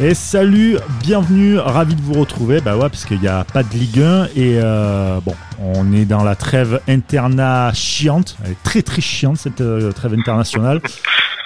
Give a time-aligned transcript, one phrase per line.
[0.00, 2.60] Et salut, bienvenue, ravi de vous retrouver.
[2.60, 6.04] Bah ouais, parce qu'il n'y a pas de Ligue 1 et euh, bon, on est
[6.04, 8.36] dans la trêve interna chiante.
[8.44, 10.80] Elle est très très chiante cette euh, trêve internationale.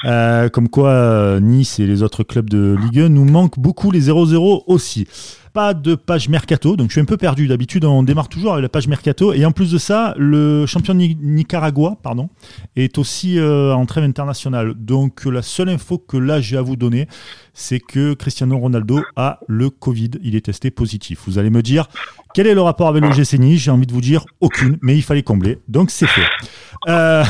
[0.05, 4.11] Euh, comme quoi, Nice et les autres clubs de Ligue 1 nous manquent beaucoup, les
[4.11, 5.09] 0-0 aussi
[5.53, 7.47] pas de page mercato, donc je suis un peu perdu.
[7.47, 9.33] D'habitude, on démarre toujours avec la page mercato.
[9.33, 12.31] Et en plus de ça, le champion de Nicaragua pardon,
[12.77, 14.75] est aussi euh, en trêve internationale.
[14.75, 17.09] Donc la seule info que là j'ai à vous donner,
[17.55, 20.11] c'est que Cristiano Ronaldo a le Covid.
[20.23, 21.21] Il est testé positif.
[21.27, 21.89] Vous allez me dire,
[22.35, 25.03] quel est le rapport avec le GC J'ai envie de vous dire aucune, mais il
[25.03, 25.59] fallait combler.
[25.69, 26.27] Donc c'est fait.
[26.89, 27.25] Euh,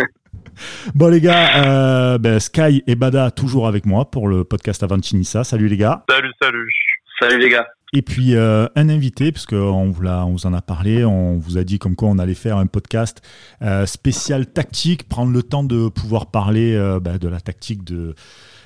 [0.94, 5.44] bon les gars, euh, ben, Sky et Bada toujours avec moi pour le podcast Avantinissa.
[5.44, 6.04] Salut les gars.
[6.08, 6.87] Salut, salut.
[7.20, 7.66] Salut les gars.
[7.94, 11.56] Et puis euh, un invité, parce qu'on vous, on vous en a parlé, on vous
[11.56, 13.22] a dit comme quoi on allait faire un podcast
[13.62, 18.14] euh, spécial tactique, prendre le temps de pouvoir parler euh, bah, de la tactique de,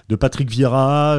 [0.08, 1.16] de Patrick Vieira,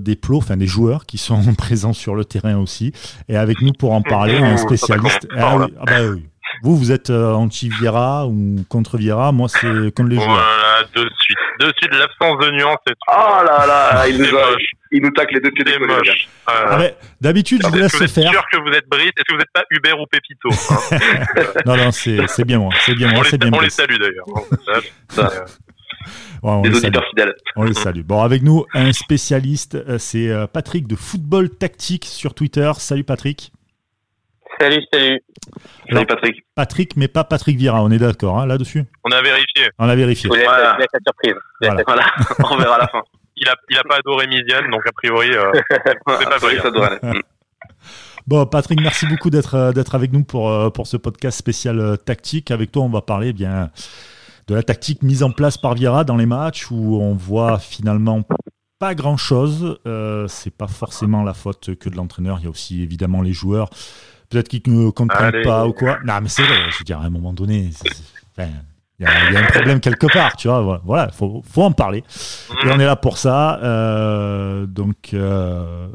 [0.00, 2.92] des plots, enfin des joueurs qui sont présents sur le terrain aussi.
[3.28, 5.28] Et avec nous pour en parler, un spécialiste.
[5.36, 6.26] Ah, ah bah oui.
[6.62, 10.28] Vous, vous êtes anti-Vieira ou contre Vieira Moi, c'est contre les joueurs.
[10.28, 11.36] Voilà, de suite.
[11.60, 12.76] De suite, l'absence de nuance.
[12.86, 14.56] Oh là là, il nous a
[14.92, 16.28] il nous tacle les deux pieds des moches.
[16.46, 16.78] Ah
[17.20, 18.30] D'habitude, je vous laisse se faire.
[18.30, 19.08] sûr que vous êtes Brice?
[19.16, 20.98] Est-ce que vous n'êtes pas Hubert ou Pépito hein
[21.66, 22.72] Non, non, c'est bien moi.
[22.84, 23.20] C'est bien moi.
[23.20, 24.26] On, les, bien on les salue d'ailleurs.
[26.42, 27.34] Ouais, les auditeurs fidèles.
[27.56, 28.02] On les salue.
[28.02, 32.70] Bon, avec nous, un spécialiste, euh, c'est euh, Patrick de Football Tactique sur Twitter.
[32.78, 33.52] Salut Patrick.
[34.58, 35.20] Salut, salut.
[35.90, 36.44] Salut Patrick.
[36.54, 39.68] Patrick, mais pas Patrick Vira, on est d'accord hein, là-dessus On a vérifié.
[39.78, 40.28] On a vérifié.
[40.28, 40.76] Vous voilà.
[40.78, 41.34] la surprise.
[41.86, 42.06] Voilà.
[42.50, 43.02] on verra à la fin
[43.36, 46.58] il a, il a pas adoré Midian, donc a priori, euh, c'est pas vrai.
[46.60, 47.20] Ça devrait aller.
[48.26, 51.78] Bon, Patrick, merci beaucoup d'être euh, d'être avec nous pour euh, pour ce podcast spécial
[51.78, 52.50] euh, tactique.
[52.50, 53.70] Avec toi, on va parler eh bien
[54.48, 58.24] de la tactique mise en place par Vieira dans les matchs où on voit finalement
[58.78, 59.78] pas grand chose.
[59.86, 62.38] Euh, c'est pas forcément la faute que de l'entraîneur.
[62.40, 63.70] Il y a aussi évidemment les joueurs,
[64.28, 65.98] peut-être qu'ils ne comprennent pas ou quoi.
[66.04, 66.70] Non, mais c'est vrai.
[66.70, 67.70] Je veux dire, à un moment donné,
[68.36, 68.48] enfin,
[68.98, 69.06] il y,
[69.36, 70.80] a, un problème quelque part, tu vois.
[70.84, 72.02] Voilà, il faut, faut, en parler.
[72.64, 73.60] Et on est là pour ça.
[73.62, 75.88] Euh, donc, euh,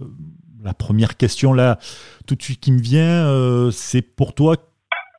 [0.63, 1.79] la première question, là,
[2.27, 4.55] tout de suite qui me vient, euh, c'est pour toi,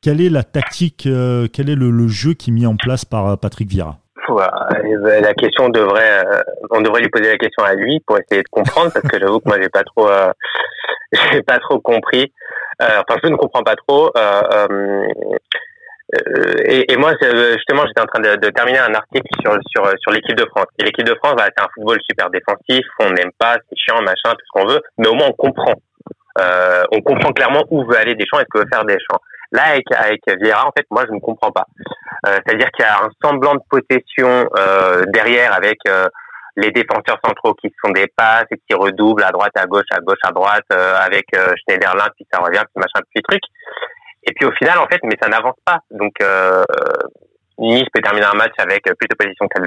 [0.01, 3.69] quelle est la tactique, quel est le, jeu qui est mis en place par Patrick
[3.69, 3.99] Vieira?
[4.29, 6.25] La question devrait,
[6.71, 9.39] on devrait lui poser la question à lui pour essayer de comprendre parce que j'avoue
[9.39, 10.09] que moi j'ai pas trop,
[11.31, 12.31] j'ai pas trop compris.
[12.79, 14.11] enfin, je ne comprends pas trop.
[16.13, 19.87] Euh, et, et, moi, justement, j'étais en train de, de, terminer un article sur sur
[19.99, 20.67] sur l'équipe de France.
[20.77, 22.85] Et l'équipe de France, bah, c'est un football super défensif.
[22.99, 24.81] On n'aime pas, c'est chiant, machin, tout ce qu'on veut.
[24.97, 25.73] Mais au moins, on comprend.
[26.39, 29.21] Euh, on comprend clairement où veut aller Deschamps et ce que veut faire Deschamps.
[29.51, 31.65] Là, avec avec Vieira, en fait, moi, je ne comprends pas.
[32.27, 36.07] Euh, C'est-à-dire qu'il y a un semblant de possession euh, derrière avec euh,
[36.55, 39.99] les défenseurs centraux qui font des passes et qui redoublent à droite, à gauche, à
[39.99, 43.41] gauche, à droite, euh, avec Schneiderlin, puis ça revient, puis machin, puis truc.
[44.25, 45.79] Et puis au final, en fait, mais ça n'avance pas.
[45.91, 46.63] Donc euh,
[47.59, 49.61] Nice peut terminer un match avec plus de position que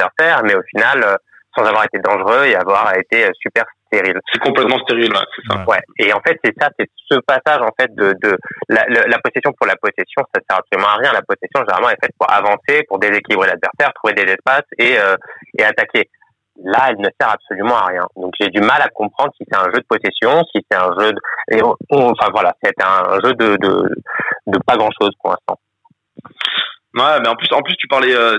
[0.45, 1.17] mais au final, euh,
[1.57, 4.21] sans avoir été dangereux et avoir été euh, super stérile.
[4.33, 5.65] C'est complètement stérile, ouais, c'est ça.
[5.67, 5.81] Ouais.
[5.99, 8.37] Et en fait, c'est ça, c'est ce passage en fait de, de
[8.69, 11.13] la, la, possession pour la possession, ça sert absolument à rien.
[11.13, 15.17] La possession, généralement, est faite pour avancer, pour déséquilibrer l'adversaire, trouver des espaces et euh,
[15.59, 16.09] et attaquer.
[16.65, 18.07] Là, elle ne sert absolument à rien.
[18.17, 20.91] Donc, j'ai du mal à comprendre si c'est un jeu de possession, si c'est un
[20.99, 21.19] jeu de...
[21.51, 23.95] Et enfin, voilà, c'est un jeu de, de,
[24.47, 25.61] de pas grand-chose pour l'instant.
[26.95, 28.15] Ouais, mais en plus, en plus, tu parlais...
[28.15, 28.39] Euh,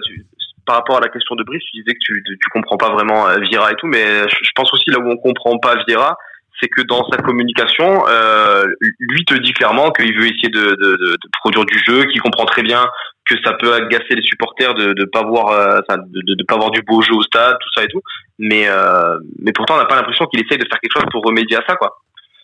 [0.67, 3.28] par rapport à la question de Brice, tu disais que tu, tu comprends pas vraiment
[3.28, 6.17] euh, Vira et tout, mais je pense aussi là où on comprend pas Vira,
[6.61, 8.66] c'est que dans sa communication, euh,
[9.00, 12.22] lui te dit clairement qu'il veut essayer de, de, de, de produire du jeu, qu'il
[12.22, 12.85] comprend très bien
[13.27, 16.72] que ça peut agacer les supporters de de pas voir euh, de, de, pas voir
[16.72, 18.01] du beau jeu au stade tout ça et tout
[18.39, 21.23] mais euh, mais pourtant on n'a pas l'impression qu'il essaye de faire quelque chose pour
[21.23, 21.97] remédier à ça quoi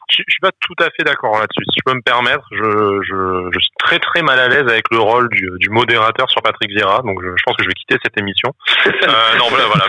[0.10, 1.64] je, je suis pas tout à fait d'accord là-dessus.
[1.72, 4.86] Si je peux me permettre je, je, je suis très très mal à l'aise avec
[4.92, 7.74] le rôle du, du modérateur sur Patrick Vieira donc je, je pense que je vais
[7.74, 8.52] quitter cette émission.
[9.04, 9.86] Euh, non voilà, voilà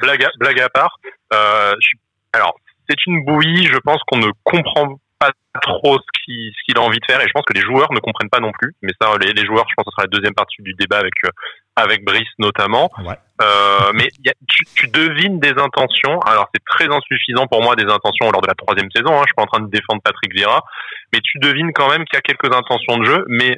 [0.00, 0.98] blague à, blague à part.
[1.32, 1.98] Euh, je suis,
[2.32, 2.56] alors
[2.88, 3.66] c'est une bouillie.
[3.66, 5.30] Je pense qu'on ne comprend pas
[5.62, 7.20] trop ce qu'il ce qu'il a envie de faire.
[7.20, 8.74] Et je pense que les joueurs ne comprennent pas non plus.
[8.82, 10.98] Mais ça les, les joueurs je pense que ce sera la deuxième partie du débat
[10.98, 11.30] avec euh,
[11.76, 12.90] avec Brice notamment.
[12.98, 13.14] Ouais.
[13.42, 16.18] euh, mais y a, tu, tu, devines des intentions.
[16.20, 19.26] Alors c'est très insuffisant pour moi des intentions lors de la troisième saison hein, je
[19.26, 20.64] suis pas en train de défendre Patrick Vieira.
[21.12, 23.24] Mais tu devines quand même qu'il y a quelques intentions de jeu.
[23.28, 23.56] Mais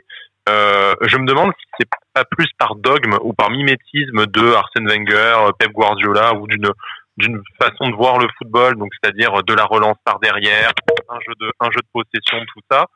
[0.48, 4.88] euh, je me demande si c'est pas plus par dogme ou par mimétisme de Arsène
[4.88, 6.70] Wenger, Pep Guardiola ou d'une
[7.18, 10.70] d'une façon de voir le football, donc c'est-à-dire de la relance par derrière,
[11.08, 12.86] un jeu de, un jeu de possession, tout ça,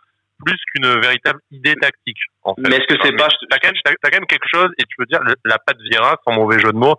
[0.44, 2.18] plus qu'une véritable idée tactique.
[2.42, 2.62] En fait.
[2.68, 4.94] Mais est-ce que c'est pas T'as quand, même, as quand même quelque chose, et tu
[4.96, 6.96] peux dire la patte Vira, sans mauvais jeu de mots,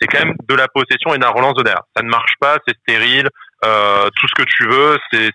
[0.00, 1.82] c'est quand même de la possession et de la relance de derrière.
[1.96, 3.28] Ça ne marche pas, c'est stérile.
[3.64, 4.98] euh, tout ce que tu veux.
[5.12, 5.30] C'est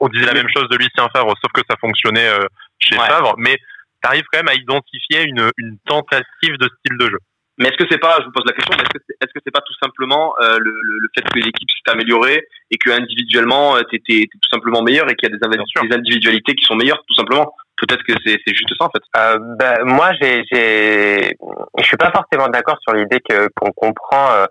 [0.00, 2.46] on disait la même chose de Lucien Favre, sauf que ça fonctionnait euh,
[2.78, 7.06] chez Favre, mais tu arrives quand même à identifier une, une tentative de style de
[7.10, 7.18] jeu.
[7.58, 9.40] Mais est-ce que c'est pas, je vous pose la question, est-ce que c'est, est-ce que
[9.44, 13.76] c'est pas tout simplement euh, le, le, fait que l'équipe s'est améliorée et que individuellement
[13.76, 17.02] euh, t'étais, tout simplement meilleur et qu'il y a des, des, individualités qui sont meilleures
[17.06, 17.52] tout simplement?
[17.76, 19.02] Peut-être que c'est, c'est juste ça en fait.
[19.16, 21.36] Euh, ben, moi, j'ai, j'ai,
[21.78, 24.30] je suis pas forcément d'accord sur l'idée que qu'on comprend.
[24.30, 24.46] Euh,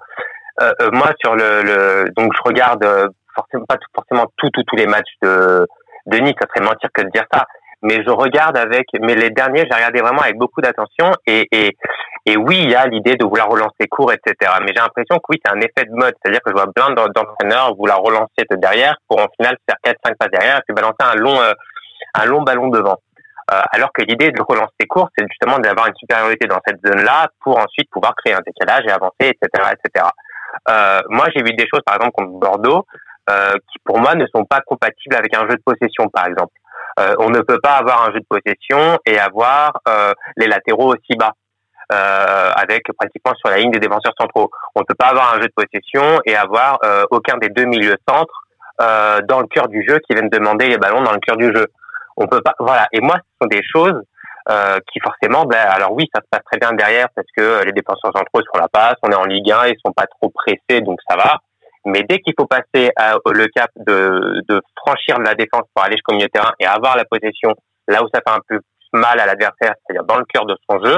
[0.62, 2.86] euh, euh, moi, sur le, le, donc je regarde
[3.36, 5.65] forcément pas tout, forcément tout, tous les matchs de
[6.07, 6.36] de Nice.
[6.42, 7.45] Ça serait mentir que de dire ça
[7.88, 11.78] mais je regarde avec, mais les derniers, j'ai regardé vraiment avec beaucoup d'attention et, et,
[12.25, 14.51] et oui, il y a l'idée de vouloir relancer court, etc.
[14.62, 16.89] Mais j'ai l'impression que oui, c'est un effet de mode, c'est-à-dire que je vois plein
[16.92, 20.98] d'entraîneurs vouloir relancer de derrière pour en final faire 4-5 pas derrière et puis balancer
[21.00, 21.54] un long, euh,
[22.16, 22.98] un long ballon devant.
[23.54, 27.28] Euh, alors que l'idée de relancer court, c'est justement d'avoir une supériorité dans cette zone-là
[27.42, 30.06] pour ensuite pouvoir créer un décalage et avancer, etc., etc.
[30.69, 32.86] Euh, moi, j'ai vu des choses, par exemple, comme Bordeaux,
[33.30, 36.51] euh, qui pour moi ne sont pas compatibles avec un jeu de possession, par exemple.
[36.99, 40.94] Euh, on ne peut pas avoir un jeu de possession et avoir euh, les latéraux
[40.94, 41.33] aussi bas.
[41.94, 44.51] Euh, avec pratiquement sur la ligne des défenseurs centraux.
[44.75, 46.79] On ne peut pas avoir un jeu de possession et avoir
[47.11, 48.44] aucun des deux milieux centres
[48.77, 51.65] dans le cœur du jeu qui viennent demander les ballons dans le cœur du jeu.
[52.17, 52.55] On peut pas.
[52.59, 52.89] Voilà.
[52.91, 54.01] Et moi, ce sont des choses
[54.91, 58.11] qui forcément, ben, alors oui, ça se passe très bien derrière parce que les défenseurs
[58.13, 61.00] centraux sont la passe, on est en Ligue 1, ils sont pas trop pressés, donc
[61.07, 61.38] ça va.
[61.88, 65.95] Mais dès qu'il faut passer à, le cap de, de franchir la défense pour aller
[65.95, 67.54] jusqu'au milieu de terrain et avoir la possession
[67.88, 68.60] là où ça fait un peu
[68.94, 70.98] mal à l'adversaire, c'est-à-dire dans le cœur de son jeu,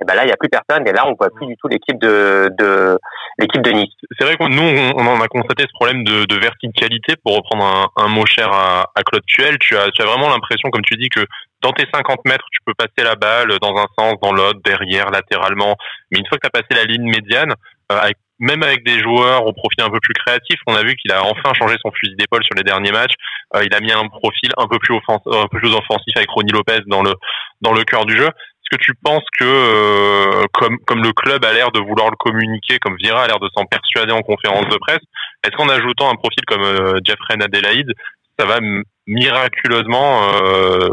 [0.00, 1.68] et ben là il n'y a plus personne et là on voit plus du tout
[1.68, 2.98] l'équipe de, de
[3.38, 3.92] l'équipe de Nice.
[4.18, 8.08] C'est vrai que nous on a constaté ce problème de, de verticalité pour reprendre un,
[8.08, 9.58] mot cher à, Claude Tuel.
[9.58, 11.20] Tu as, tu as vraiment l'impression comme tu dis que
[11.60, 15.10] dans tes 50 mètres tu peux passer la balle dans un sens, dans l'autre, derrière,
[15.10, 15.76] latéralement,
[16.10, 17.52] mais une fois que tu as passé la ligne médiane,
[17.92, 18.10] euh,
[18.42, 21.22] même avec des joueurs au profil un peu plus créatif, on a vu qu'il a
[21.22, 23.14] enfin changé son fusil d'épaule sur les derniers matchs.
[23.54, 26.28] Euh, il a mis un profil un peu plus offensif, un peu plus offensif avec
[26.28, 27.14] Ronnie Lopez dans le
[27.60, 28.26] dans le cœur du jeu.
[28.26, 32.16] Est-ce que tu penses que euh, comme comme le club a l'air de vouloir le
[32.16, 35.04] communiquer, comme Vira a l'air de s'en persuader en conférence de presse,
[35.44, 37.92] est-ce qu'en ajoutant un profil comme euh, Jeffrey Adelaide,
[38.36, 38.58] ça va
[39.06, 40.30] miraculeusement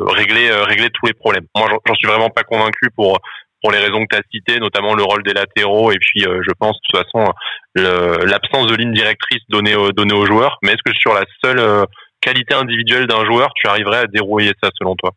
[0.07, 1.45] régler régler tous les problèmes?
[1.55, 3.17] Moi, j'en suis vraiment pas convaincu pour
[3.61, 6.41] pour les raisons que tu as citées, notamment le rôle des latéraux et puis euh,
[6.47, 7.31] je pense de toute façon
[7.75, 10.57] l'absence de ligne directrice donnée, donnée aux joueurs.
[10.63, 11.85] Mais est-ce que sur la seule euh,
[12.21, 15.11] qualité individuelle d'un joueur, tu arriverais à dérouiller ça selon toi?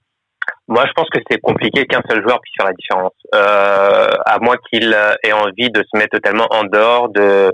[0.69, 4.39] Moi, je pense que c'est compliqué qu'un seul joueur puisse faire la différence, euh, à
[4.41, 7.53] moins qu'il ait envie de se mettre totalement en dehors de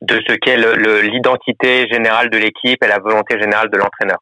[0.00, 0.56] de ce qu'est
[1.02, 4.18] l'identité générale de l'équipe et la volonté générale de l'entraîneur.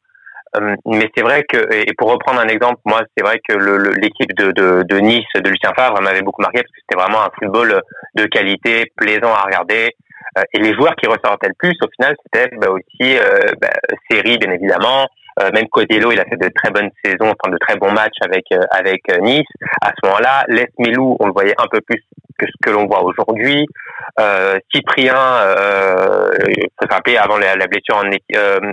[0.59, 3.55] Euh, mais c'est vrai que, et pour reprendre un exemple, moi, c'est vrai que
[3.99, 7.23] l'équipe de, de, de, Nice, de Lucien Favre, m'avait beaucoup marqué parce que c'était vraiment
[7.23, 7.83] un football
[8.15, 9.95] de qualité, plaisant à regarder.
[10.39, 13.71] Euh, et les joueurs qui ressortaient le plus, au final, c'était bah, aussi euh, bah,
[14.11, 15.09] Série, bien évidemment,
[15.53, 18.45] même Codelo, il a fait de très bonnes saisons, enfin de très bons matchs avec
[18.53, 19.47] euh, avec euh, Nice.
[19.83, 22.03] À ce moment-là, Les Milou, on le voyait un peu plus
[22.39, 23.67] que ce que l'on voit aujourd'hui.
[24.21, 26.31] Euh, Cyprien, euh,
[26.79, 28.05] faut se rappeler avant la, la blessure en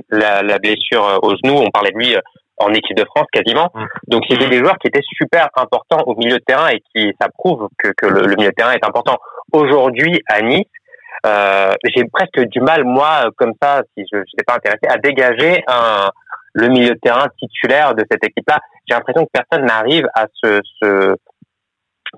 [0.10, 2.16] la, la, blessure au genou, on parlait de lui
[2.58, 3.70] en équipe de France quasiment.
[3.74, 3.86] Mmh.
[4.08, 7.28] Donc c'était des joueurs qui étaient super importants au milieu de terrain et qui ça
[7.38, 9.18] prouve que, que le, le milieu de terrain est important.
[9.52, 10.83] Aujourd'hui à Nice, euh,
[11.26, 16.10] j'ai presque du mal moi comme ça si je n'étais pas intéressé à dégager un
[16.54, 18.60] le milieu de terrain titulaire de cette équipe-là.
[18.88, 21.16] J'ai l'impression que personne n'arrive à se, se,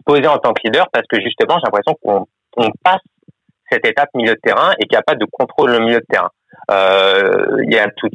[0.05, 2.25] poser en tant que leader parce que justement, j'ai l'impression qu'on
[2.57, 3.01] on passe
[3.71, 6.05] cette étape milieu de terrain et qu'il n'y a pas de contrôle au milieu de
[6.09, 6.29] terrain.
[6.71, 8.09] Euh, il y a tout,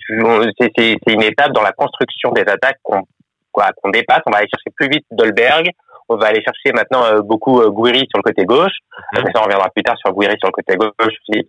[0.59, 3.03] c'est, une étape dans la construction des attaques qu'on
[3.53, 4.23] quoi, qu'on dépasse.
[4.27, 5.71] On va aller chercher plus vite Dolberg.
[6.09, 8.73] On va aller chercher maintenant euh, beaucoup euh, Gouiri sur le côté gauche.
[9.13, 9.19] Mmh.
[9.33, 11.15] Ça, on reviendra plus tard sur Gouiri sur le côté gauche.
[11.29, 11.47] C'est,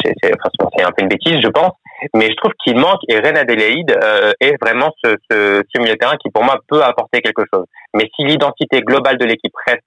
[0.00, 0.32] c'est,
[0.76, 1.72] c'est un peu une bêtise, je pense.
[2.14, 5.94] Mais je trouve qu'il manque, et Ren Adelaide euh, est vraiment ce, ce, ce, milieu
[5.94, 7.64] de terrain qui, pour moi, peut apporter quelque chose.
[7.94, 9.84] Mais si l'identité globale de l'équipe reste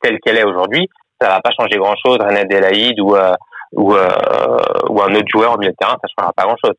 [0.00, 0.88] telle qu'elle est aujourd'hui,
[1.20, 3.34] ça va pas changer grand-chose, Ren Adelaide ou, euh,
[3.72, 4.08] ou, euh,
[4.90, 6.76] ou un autre joueur au milieu de terrain, ça changera pas grand-chose.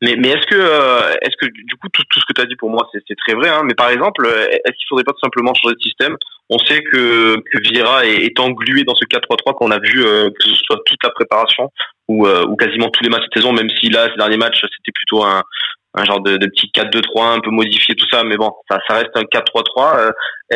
[0.00, 2.46] Mais, mais est-ce que, euh, est-ce que du coup tout, tout ce que tu as
[2.46, 5.24] dit pour moi c'est, très vrai, hein, mais par exemple, est-ce qu'il faudrait pas tout
[5.24, 6.16] simplement changer de système?
[6.50, 10.28] On sait que, que Vieira est, est englué dans ce 4-3-3 qu'on a vu, euh,
[10.30, 11.70] que ce soit toute la préparation
[12.08, 14.60] ou, euh, ou quasiment tous les matchs cette saison, même si là ces derniers matchs
[14.60, 15.42] c'était plutôt un,
[15.94, 18.94] un genre de, de petit 4-2-3 un peu modifié tout ça mais bon ça, ça
[18.94, 20.10] reste un 4-3-3 euh,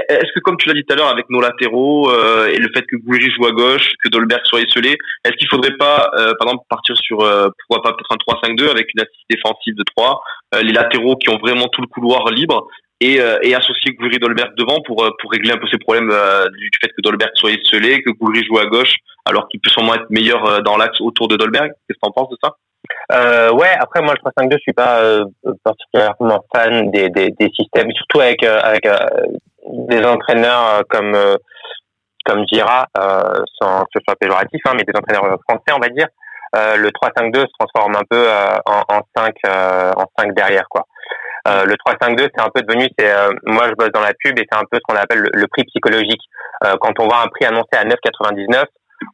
[0.08, 2.68] est-ce que comme tu l'as dit tout à l'heure avec nos latéraux euh, et le
[2.74, 6.32] fait que Gouiri joue à gauche que Dolberg soit isolé est-ce qu'il faudrait pas euh,
[6.38, 10.20] par exemple partir sur pourquoi pas peut-être un 3-5-2 avec une assise défensive de 3
[10.62, 12.66] les latéraux qui ont vraiment tout le couloir libre
[13.00, 16.88] et, et associer Gouiri Dolberg devant pour pour régler un peu ces problèmes du fait
[16.88, 18.94] que Dolberg soit isolé que Gouiri joue à gauche
[19.26, 21.68] alors qu'il peut sûrement être meilleur dans l'axe autour de Dolberg?
[21.68, 22.56] Qu'est-ce que tu en penses de ça?
[23.12, 25.24] Euh, ouais, après moi le 3-5-2, je suis pas euh,
[25.64, 28.96] particulièrement fan des, des, des, systèmes, surtout avec euh, avec euh,
[29.88, 31.16] des entraîneurs comme
[32.24, 32.86] comme Gira,
[33.60, 36.08] sans que ce soit péjoratif, hein, mais des entraîneurs français, on va dire.
[36.54, 38.28] le 3-5-2 se transforme un peu
[38.66, 39.34] en, en 5
[39.96, 40.82] en 5 derrière quoi.
[41.46, 43.12] le 3-5-2, c'est un peu devenu, c'est
[43.44, 45.46] moi je bosse dans la pub et c'est un peu ce qu'on appelle le, le,
[45.46, 46.22] prix psychologique.
[46.80, 48.64] quand on voit un prix annoncé à 9,99,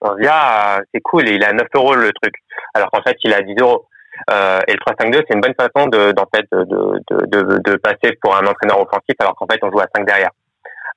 [0.01, 2.35] on se dit ah c'est cool et il à 9 euros le truc.
[2.75, 3.87] Alors qu'en fait il à 10 euros.
[4.31, 7.77] Euh, et le 3-5-2 c'est une bonne façon de d'en fait de, de, de, de,
[7.77, 10.31] passer pour un entraîneur offensif alors qu'en fait on joue à 5 derrière.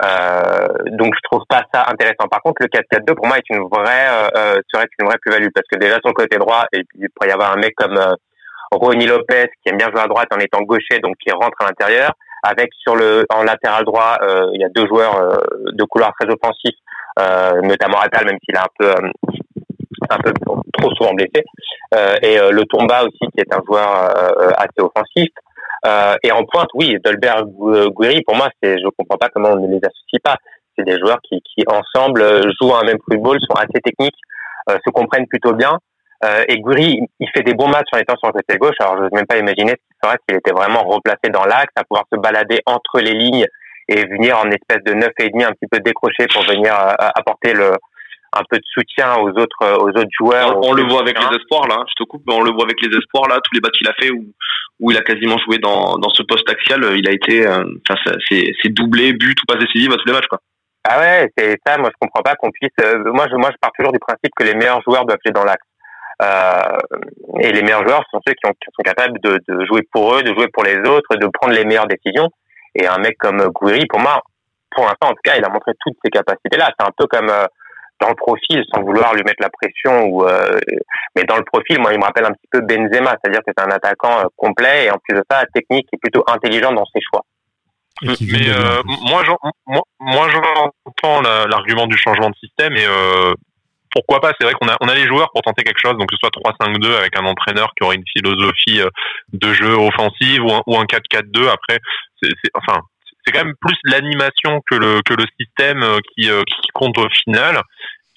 [0.03, 2.27] Euh, donc je trouve pas ça intéressant.
[2.29, 5.47] Par contre le 4-4-2 pour moi est une vraie euh, euh, serait une vraie plus-value
[5.53, 7.97] parce que déjà son côté droit et puis il pourrait y avoir un mec comme
[7.97, 8.15] euh,
[8.71, 11.65] Ronnie Lopez qui aime bien jouer à droite en étant gaucher donc qui rentre à
[11.65, 12.11] l'intérieur
[12.43, 15.39] avec sur le en latéral droit euh, il y a deux joueurs
[15.71, 16.77] de couloir très offensifs
[17.63, 19.11] notamment Atal, même s'il est un peu euh,
[20.09, 20.33] un peu
[20.73, 21.43] trop souvent blessé,
[21.95, 23.89] euh, et le Tomba aussi qui est un joueur
[24.57, 25.29] assez offensif.
[26.23, 27.47] et en pointe, oui, Dolberg,
[27.97, 30.35] Guiri, pour moi, c'est, je comprends pas comment on ne les associe pas.
[30.77, 32.21] C'est des joueurs qui, qui ensemble
[32.59, 34.19] jouent un même football, sont assez techniques,
[34.67, 35.79] se comprennent plutôt bien.
[36.23, 38.75] Euh, et Guri, il fait des bons matchs en étant sur le côté gauche.
[38.79, 41.83] Alors, je n'ose même pas imaginer ce qu'il s'il était vraiment replacé dans l'axe, à
[41.83, 43.45] pouvoir se balader entre les lignes
[43.87, 46.93] et venir en espèce de neuf et demi un petit peu décroché pour venir euh,
[47.15, 47.71] apporter le
[48.37, 50.57] un peu de soutien aux autres euh, aux autres joueurs.
[50.61, 51.83] On, le voit avec les espoirs là.
[51.87, 53.39] Je te coupe, mais on le voit avec les espoirs là.
[53.43, 54.25] Tous les matchs qu'il a fait où
[54.81, 57.99] où il a quasiment joué dans dans ce poste axial, euh, il a été, enfin
[58.29, 60.39] c'est c'est doublé, but ou pas décisif à tous les matchs quoi.
[60.87, 61.79] Ah ouais, c'est ça.
[61.79, 62.69] Moi, je comprends pas qu'on puisse.
[63.05, 65.43] moi, je moi, je pars toujours du principe que les meilleurs joueurs doivent jouer dans
[65.43, 65.65] l'axe.
[66.21, 66.77] Euh,
[67.41, 70.15] et les meilleurs joueurs sont ceux qui, ont, qui sont capables de, de, jouer pour
[70.15, 72.29] eux, de jouer pour les autres, de prendre les meilleures décisions.
[72.75, 74.21] Et un mec comme Gouiri, pour moi,
[74.75, 76.71] pour l'instant, en tout cas, il a montré toutes ses capacités-là.
[76.77, 77.45] C'est un peu comme euh,
[78.01, 80.59] dans le profil, sans vouloir lui mettre la pression, ou euh,
[81.15, 83.63] mais dans le profil, moi, il me rappelle un petit peu Benzema, c'est-à-dire que c'est
[83.63, 86.99] un attaquant euh, complet et en plus de ça, technique et plutôt intelligent dans ses
[87.01, 87.23] choix.
[88.01, 88.49] Mais
[89.09, 89.23] moi,
[89.65, 92.85] moi, moi, j'entends l'argument du changement de système et
[93.95, 96.09] pourquoi pas C'est vrai qu'on a, on a les joueurs pour tenter quelque chose, donc
[96.09, 98.81] que ce soit 3-5-2 avec un entraîneur qui aurait une philosophie
[99.33, 101.47] de jeu offensive ou un, ou un 4-4-2.
[101.47, 101.79] Après,
[102.21, 102.81] c'est, enfin,
[103.25, 106.97] c'est quand même plus l'animation que le que le système euh, qui, euh, qui compte
[106.97, 107.61] au final.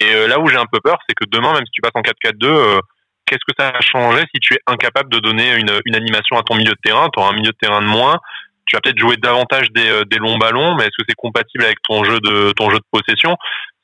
[0.00, 1.92] Et euh, là où j'ai un peu peur, c'est que demain, même si tu passes
[1.94, 2.80] en 4-4-2,
[3.26, 6.42] qu'est-ce que ça va changer si tu es incapable de donner une, une animation à
[6.42, 8.18] ton milieu de terrain Tu auras un milieu de terrain de moins.
[8.66, 11.78] Tu vas peut-être jouer davantage des, des longs ballons, mais est-ce que c'est compatible avec
[11.88, 13.37] ton jeu de ton jeu de possession?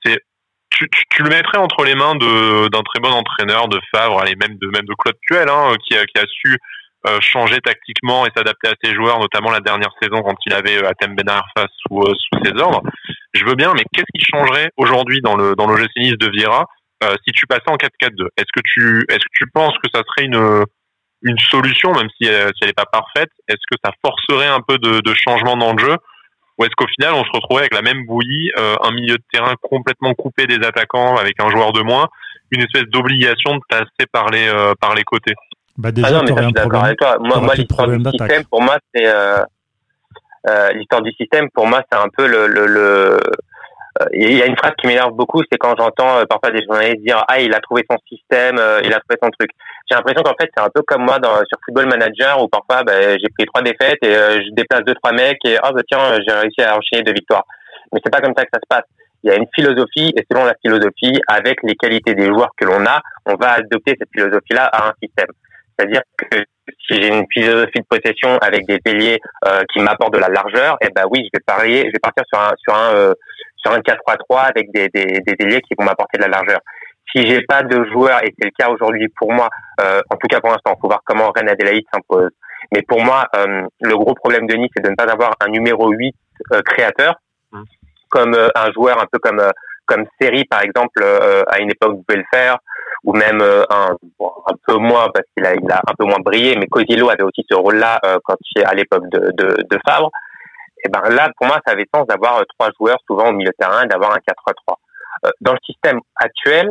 [0.04, 0.20] C'est
[0.90, 4.56] tu, tu, le mettrais entre les mains d'un très bon entraîneur de Favre, allez, même
[4.58, 6.58] de même de Claude Puel, hein, qui a qui a su
[7.06, 10.82] euh, changer tactiquement et s'adapter à ses joueurs, notamment la dernière saison quand il avait
[10.82, 12.80] euh, Atem Ben Arfa sous, euh, sous ses ordres.
[13.34, 16.66] Je veux bien, mais qu'est-ce qui changerait aujourd'hui dans le dans l'OGC Nice de Vieira
[17.26, 20.24] si tu passais en 4-4-2 Est-ce que tu est-ce que tu penses que ça serait
[20.24, 20.64] une
[21.20, 23.28] une solution, même si elle n'est pas parfaite?
[23.48, 25.96] Est-ce que ça forcerait un peu de, de changement dans le jeu?
[26.58, 29.54] Ou est-ce qu'au final on se retrouvait avec la même bouillie, un milieu de terrain
[29.62, 32.08] complètement coupé des attaquants avec un joueur de moins,
[32.50, 35.34] une espèce d'obligation de passer par les par les côtés?
[35.76, 37.16] Bah déjà, ah non, mais ça, je suis d'accord avec toi.
[37.18, 39.42] Moi, moi l'histoire du système, pour moi, c'est euh,
[40.48, 41.50] euh, l'histoire du système.
[41.50, 43.18] Pour moi, c'est un peu le, le, le...
[44.00, 46.64] Euh, il y a une phrase qui m'énerve beaucoup, c'est quand j'entends euh, parfois des
[46.64, 49.50] journalistes dire ah il a trouvé son système, euh, il a trouvé son truc.
[49.88, 52.82] J'ai l'impression qu'en fait c'est un peu comme moi dans, sur Football Manager où parfois
[52.82, 56.18] bah, j'ai pris trois défaites et je déplace deux trois mecs et ah bah tiens
[56.26, 57.44] j'ai réussi à enchaîner deux victoires.
[57.92, 58.84] Mais c'est pas comme ça que ça se passe.
[59.22, 62.66] Il y a une philosophie et selon la philosophie, avec les qualités des joueurs que
[62.66, 65.30] l'on a, on va adopter cette philosophie-là à un système.
[65.78, 66.44] C'est-à-dire que
[66.86, 70.76] si j'ai une philosophie de possession avec des ailiers euh, qui m'apportent de la largeur,
[70.80, 73.14] et eh ben oui, je vais parier, je vais partir sur un sur un euh,
[73.64, 76.60] sur un 4-3-3 avec des des des ailiers qui vont m'apporter de la largeur.
[77.14, 79.48] Si j'ai pas de joueurs et c'est le cas aujourd'hui pour moi,
[79.80, 82.30] euh, en tout cas pour l'instant, faut voir comment Rennes Adélaïde s'impose.
[82.72, 85.48] Mais pour moi, euh, le gros problème de Nice, c'est de ne pas avoir un
[85.48, 86.14] numéro 8
[86.52, 87.14] euh, créateur,
[87.52, 87.62] mmh.
[88.08, 89.42] comme un joueur un peu comme
[89.86, 91.04] comme Série par exemple
[91.46, 92.58] à une époque pouvait le faire
[93.04, 96.20] ou même euh, un, un peu moins parce qu'il a, il a un peu moins
[96.20, 99.62] brillé, mais Cosilo avait aussi ce rôle-là euh, quand il est à l'époque de, de,
[99.62, 100.10] de, Favre.
[100.84, 103.50] Et ben là, pour moi, ça avait sens d'avoir euh, trois joueurs souvent au milieu
[103.50, 104.76] de terrain d'avoir un 4-3.
[105.40, 106.68] Dans le système actuel,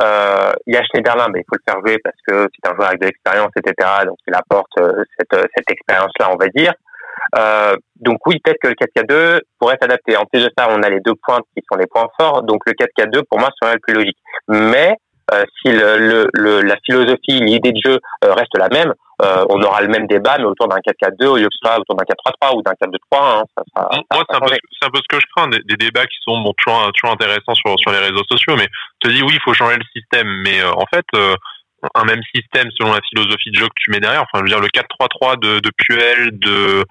[0.00, 2.74] euh, il y a Schneiderlin, mais il faut le faire jouer parce que c'est un
[2.74, 3.88] joueur avec de l'expérience, etc.
[4.06, 4.72] Donc il apporte
[5.18, 6.72] cette, cette expérience-là, on va dire.
[7.36, 10.16] Euh, donc oui, peut-être que le 4-4-2 pourrait s'adapter.
[10.16, 12.42] En plus de ça, on a les deux points qui sont les points forts.
[12.42, 14.18] Donc le 4-4-2, pour moi, serait le plus logique.
[14.48, 14.96] Mais
[15.30, 20.06] si le, le, la philosophie, l'idée de jeu reste la même, on aura le même
[20.06, 22.96] débat, mais autour d'un 4-4-2 au lieu que soit autour d'un 4-3-3 ou d'un 4-2-3.
[23.12, 26.06] Hein, ça, ça, Moi, c'est un, un, peu ce que je crains, des, des débats
[26.06, 28.68] qui sont bon, toujours, toujours intéressants sur, sur les réseaux sociaux, mais
[29.00, 31.06] te dis oui, il faut changer le système, mais en fait,
[31.94, 34.22] un même système selon la philosophie de jeu que tu mets derrière.
[34.22, 36.84] Enfin, je veux dire, le 4-3-3 de, de Puel, de,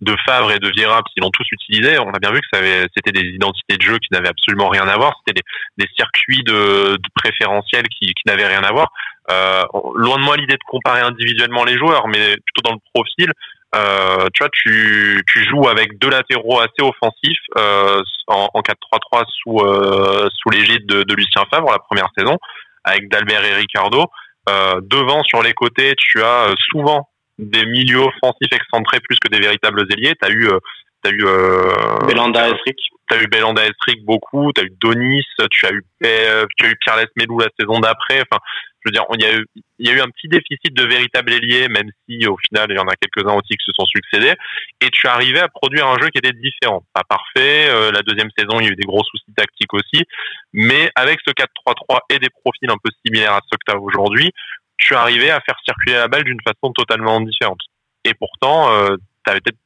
[0.00, 3.12] de Favre et de Vieira, ils l'ont tous utilisé, on a bien vu que c'était
[3.12, 5.14] des identités de jeu qui n'avaient absolument rien à voir.
[5.18, 8.88] C'était des, des circuits de, de préférentiels qui, qui n'avaient rien à voir.
[9.30, 9.62] Euh,
[9.96, 13.32] loin de moi l'idée de comparer individuellement les joueurs, mais plutôt dans le profil.
[13.74, 19.24] Euh, tu vois, tu, tu joues avec deux latéraux assez offensifs euh, en, en 4-3-3
[19.28, 22.38] sous, euh, sous l'égide de, de Lucien Favre la première saison,
[22.84, 24.06] avec Dalbert et Ricardo.
[24.48, 29.28] Euh, devant, sur les côtés, tu as euh, souvent des milieux offensifs excentrés plus que
[29.28, 30.14] des véritables ailiers.
[30.20, 30.58] T'as eu, euh,
[31.02, 32.78] t'as eu euh, Belanda Estric.
[33.08, 34.52] T'as eu Belanda Estric beaucoup.
[34.52, 35.24] T'as eu Donis.
[35.50, 38.22] Tu as eu, tu as eu Pierre Lesmelou la saison d'après.
[38.22, 38.40] Enfin,
[38.80, 39.44] je veux dire, il y, a eu,
[39.80, 42.76] il y a eu un petit déficit de véritables ailiers, même si au final il
[42.76, 44.34] y en a quelques-uns aussi qui se sont succédés.
[44.80, 47.66] Et tu arrivais à produire un jeu qui était différent, pas parfait.
[47.92, 50.04] la deuxième saison, il y a eu des gros soucis tactiques aussi,
[50.52, 53.80] mais avec ce 4-3-3 et des profils un peu similaires à ceux que tu as
[53.80, 54.30] aujourd'hui,
[54.78, 57.60] tu arrivais à faire circuler la balle d'une façon totalement différente.
[58.04, 59.58] Et pourtant, euh, tu n'avais peut-être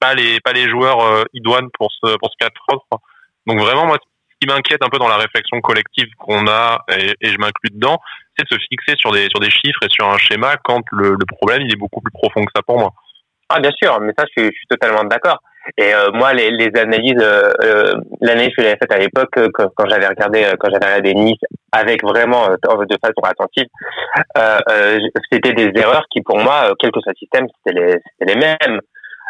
[0.00, 3.00] pas les pas les joueurs euh, idoines pour ce pour ce 4 3
[3.46, 7.14] Donc vraiment, moi, ce qui m'inquiète un peu dans la réflexion collective qu'on a, et,
[7.22, 7.98] je m'inclus dedans,
[8.36, 11.10] c'est de se fixer sur des sur des chiffres et sur un schéma quand le,
[11.10, 12.92] le problème il est beaucoup plus profond que ça pour moi.
[13.48, 15.40] Ah bien sûr, mais ça je je suis totalement d'accord.
[15.78, 19.68] Et euh, moi, les, les analyses, euh, euh l'analyse que j'avais faite à l'époque, quand,
[19.74, 21.40] quand j'avais regardé, quand j'avais regardé Nice
[21.72, 23.66] avec vraiment de façon attentive,
[25.30, 28.80] c'était des erreurs qui, pour moi, quel que soit le système, c'était les, les mêmes.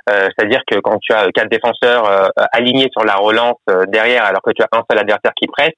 [0.09, 4.63] C'est-à-dire que quand tu as quatre défenseurs alignés sur la relance derrière, alors que tu
[4.63, 5.75] as un seul adversaire qui presse,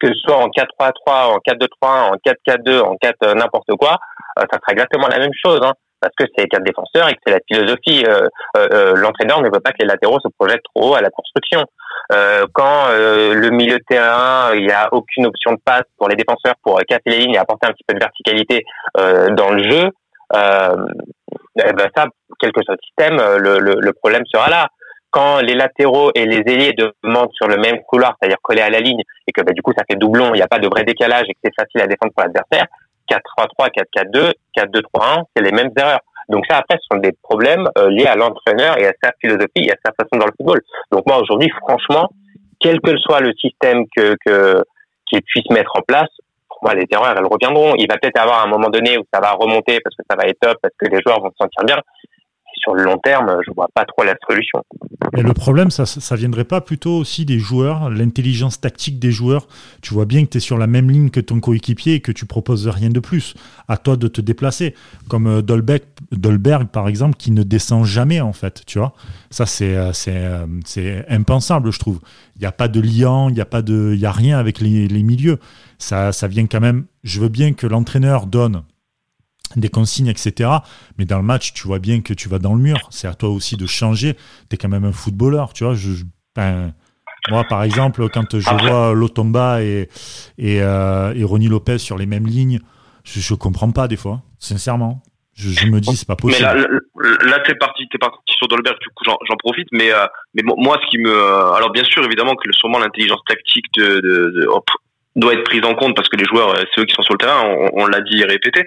[0.00, 3.96] que ce soit en 4-3-3, en 4-2-3, en 4-4-2, en 4 n'importe quoi,
[4.36, 5.60] ça sera exactement la même chose.
[5.62, 5.72] Hein
[6.04, 8.04] parce que c'est quatre défenseurs et que c'est la philosophie.
[8.06, 11.00] Euh, euh, euh, l'entraîneur ne veut pas que les latéraux se projettent trop haut à
[11.00, 11.64] la construction.
[12.52, 16.54] quand le milieu de terrain, il n'y a aucune option de passe pour les défenseurs
[16.62, 19.90] pour casser les lignes et apporter un petit peu de verticalité dans le jeu,
[20.34, 22.06] eh ben ça,
[22.38, 24.68] quel que soit le système, le, problème sera là
[25.10, 28.80] quand les latéraux et les ailiers demandent sur le même couloir, c'est-à-dire collés à la
[28.80, 30.82] ligne, et que bah, du coup ça fait doublon, il n'y a pas de vrai
[30.82, 32.66] décalage et que c'est facile à défendre pour l'adversaire,
[33.10, 36.00] 4-3-3, 4-4-2, 4-2-3-1, c'est les mêmes erreurs.
[36.28, 39.66] Donc ça, après, ce sont des problèmes euh, liés à l'entraîneur et à sa philosophie
[39.66, 40.60] et à sa façon dans le football.
[40.90, 42.08] Donc moi, aujourd'hui, franchement,
[42.60, 44.62] quel que soit le système que, que
[45.06, 46.08] qu'il puisse mettre en place,
[46.48, 47.74] pour moi, les erreurs, elles reviendront.
[47.76, 50.26] Il va peut-être avoir un moment donné où ça va remonter parce que ça va
[50.28, 51.76] être top, parce que les joueurs vont se sentir bien
[52.64, 54.62] sur le long terme, je vois pas trop la solution.
[55.16, 59.46] Et le problème, ça, ça viendrait pas plutôt aussi des joueurs, l'intelligence tactique des joueurs.
[59.82, 62.10] Tu vois bien que tu es sur la même ligne que ton coéquipier et que
[62.10, 63.34] tu proposes rien de plus.
[63.68, 64.74] À toi de te déplacer.
[65.08, 68.62] Comme euh, Dolbeck, Dolberg, par exemple, qui ne descend jamais, en fait.
[68.66, 68.94] Tu vois
[69.30, 72.00] Ça, c'est, euh, c'est, euh, c'est impensable, je trouve.
[72.36, 74.88] Il n'y a pas de liant, il n'y a, pas de, a rien avec les,
[74.88, 75.38] les milieux.
[75.78, 76.86] Ça, ça vient quand même.
[77.04, 78.62] Je veux bien que l'entraîneur donne
[79.56, 80.50] des consignes, etc.
[80.98, 82.78] Mais dans le match, tu vois bien que tu vas dans le mur.
[82.90, 84.14] C'est à toi aussi de changer.
[84.50, 85.74] Tu es quand même un footballeur, tu vois.
[85.74, 86.04] Je,
[86.34, 86.72] ben,
[87.30, 89.88] moi, par exemple, quand je vois Lotomba et,
[90.38, 92.60] et, euh, et Ronnie Lopez sur les mêmes lignes,
[93.04, 95.02] je ne comprends pas des fois, sincèrement.
[95.36, 96.46] Je, me dis, c'est pas possible.
[96.46, 99.66] Mais là, là t'es parti, t'es parti sur Dolberg, du coup, j'en profite.
[99.72, 101.12] Mais, euh, mais moi, ce qui me,
[101.56, 104.48] alors bien sûr, évidemment que sûrement l'intelligence tactique de, de, de
[105.16, 107.14] doit être prise en compte parce que les joueurs, euh, c'est eux qui sont sur
[107.14, 107.42] le terrain.
[107.44, 108.64] On, on l'a dit et répété.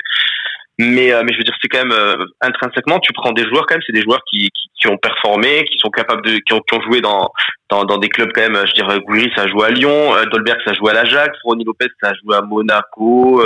[0.80, 3.66] Mais, euh, mais je veux dire, c'est quand même euh, intrinsèquement, tu prends des joueurs
[3.66, 6.54] quand même, c'est des joueurs qui, qui, qui, ont performé, qui sont capables de, qui
[6.54, 7.32] ont, qui ont joué dans,
[7.72, 8.63] dans, dans des clubs quand même.
[8.68, 11.36] Je dirais, Gouiri, ça a joué à Lyon, euh, Dolberg, ça a joué à l'Ajax,
[11.44, 13.42] Ronnie Lopez, ça a joué à Monaco,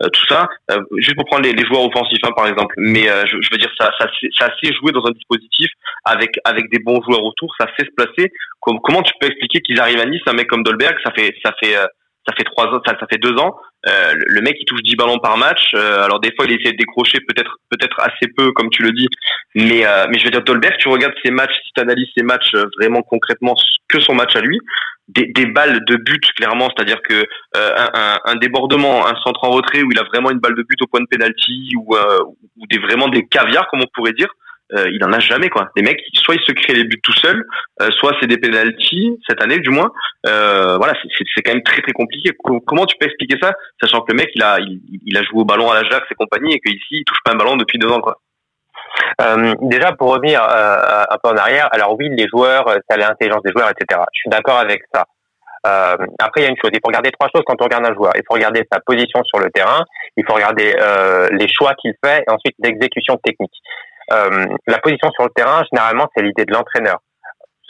[0.00, 0.48] tout ça.
[0.96, 2.74] juste pour prendre les, les joueurs offensifs, hein, par exemple.
[2.78, 4.06] Mais je, je, veux dire, ça, ça,
[4.38, 5.70] ça sait jouer dans un dispositif
[6.06, 8.32] avec avec des bons joueurs autour, ça sait se placer.
[8.62, 11.52] comment tu peux expliquer qu'ils arrivent à Nice, un mec comme Dolberg, ça fait ça
[11.62, 11.76] fait
[12.30, 13.56] ça fait trois ans, ça, ça fait deux ans.
[13.88, 15.72] Euh, le mec il touche 10 ballons par match.
[15.74, 18.92] Euh, alors des fois il essaie de décrocher peut-être peut-être assez peu comme tu le
[18.92, 19.08] dis,
[19.54, 22.22] mais euh, mais je veux dire Dolberg, tu regardes ses matchs, si tu analyses ses
[22.22, 23.54] matchs vraiment concrètement
[23.88, 24.58] que son match à lui,
[25.08, 29.50] des, des balles de but clairement, c'est-à-dire que un, un, un, débordement, un centre en
[29.50, 32.66] retrait où il a vraiment une balle de but au point de penalty ou, ou
[32.68, 34.28] des vraiment des caviars comme on pourrait dire
[34.74, 35.68] euh, il en a jamais quoi.
[35.76, 37.44] Les mecs, soit ils se créent les buts tout seuls,
[37.82, 39.90] euh, soit c'est des penalties cette année du moins.
[40.26, 40.94] Euh, voilà,
[41.34, 42.30] c'est quand même très très compliqué.
[42.66, 45.44] Comment tu peux expliquer ça, sachant que le mec il a il, a joué au
[45.44, 48.00] ballon à l'Ajax et compagnie et qu'ici il touche pas un ballon depuis deux ans
[48.00, 48.16] quoi.
[49.20, 53.52] Euh, déjà pour revenir un peu en arrière, alors oui les joueurs, ça l'intelligence des
[53.52, 54.00] joueurs, etc.
[54.12, 55.04] Je suis d'accord avec ça.
[55.66, 57.84] Euh, après, il y a une chose, il faut regarder trois choses quand on regarde
[57.84, 58.12] un joueur.
[58.16, 59.84] Il faut regarder sa position sur le terrain,
[60.16, 63.52] il faut regarder euh, les choix qu'il fait et ensuite l'exécution technique.
[64.12, 66.98] Euh, la position sur le terrain, généralement, c'est l'idée de l'entraîneur.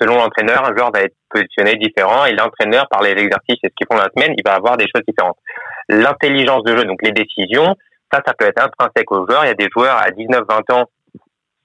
[0.00, 3.74] Selon l'entraîneur, un joueur va être positionné différent et l'entraîneur, par les exercices et ce
[3.76, 5.36] qu'ils font la semaine, il va avoir des choses différentes.
[5.88, 7.76] L'intelligence de jeu, donc les décisions,
[8.10, 9.44] ça, ça peut être intrinsèque aux joueurs.
[9.44, 10.86] Il y a des joueurs à 19-20 ans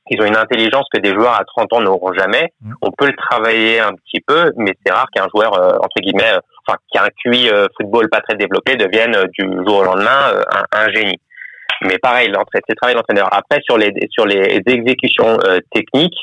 [0.09, 2.53] ils ont une intelligence que des joueurs à 30 ans n'auront jamais.
[2.61, 2.73] Mm.
[2.81, 6.33] On peut le travailler un petit peu, mais c'est rare qu'un joueur, euh, entre guillemets,
[6.33, 9.83] euh, enfin, qui a un QI euh, football pas très développé, devienne du jour au
[9.83, 11.19] lendemain un, génie.
[11.81, 13.27] Mais pareil, c'est le travail d'entraîneur.
[13.31, 15.37] Après, sur les sur les exécutions
[15.71, 16.17] techniques,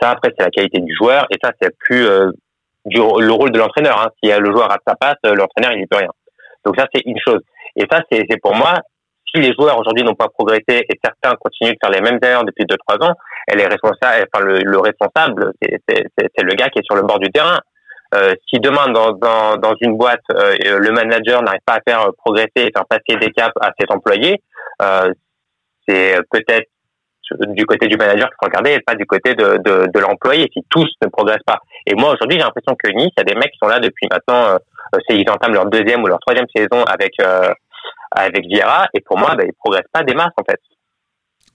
[0.00, 2.06] ça après c'est la qualité du joueur et ça c'est plus
[2.84, 4.00] du, le rôle de l'entraîneur.
[4.00, 4.08] Hein.
[4.22, 6.10] Si le joueur a sa passe, l'entraîneur il n'y peut rien.
[6.64, 7.40] Donc ça c'est une chose.
[7.76, 8.78] Et ça c'est pour moi
[9.34, 12.44] si les joueurs aujourd'hui n'ont pas progressé et certains continuent de faire les mêmes erreurs
[12.44, 13.14] depuis 2-3 ans,
[13.46, 17.18] elle est responsable, enfin le, le responsable, c'est le gars qui est sur le bord
[17.18, 17.58] du terrain.
[18.14, 22.08] Euh, si demain dans, dans, dans une boîte euh, le manager n'arrive pas à faire
[22.24, 24.57] progresser et faire passer des caps à ses employés, euh,
[25.86, 26.68] c'est peut-être
[27.48, 30.48] du côté du manager qu'il faut regarder et pas du côté de, de, de l'employé
[30.52, 31.58] si tous ne progressent pas.
[31.86, 33.80] Et moi aujourd'hui j'ai l'impression que Nice, il y a des mecs qui sont là
[33.80, 37.52] depuis maintenant, euh, ils entament leur deuxième ou leur troisième saison avec euh,
[38.12, 40.60] avec Vieira et pour moi, ben, il progresse pas des masses en fait.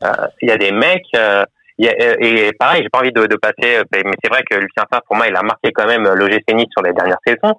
[0.04, 1.44] Euh, il y a des mecs, euh,
[1.78, 4.44] y a, euh, et pareil, j'ai pas envie de, de passer, euh, mais c'est vrai
[4.44, 7.18] que Lucien Favre pour moi, il a marqué quand même l'OGC Nice sur les dernières
[7.26, 7.56] saisons.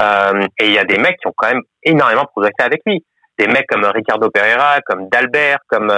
[0.00, 3.04] Euh, et il y a des mecs qui ont quand même énormément progressé avec lui.
[3.38, 5.92] Des mecs comme Ricardo Pereira, comme Dalbert, comme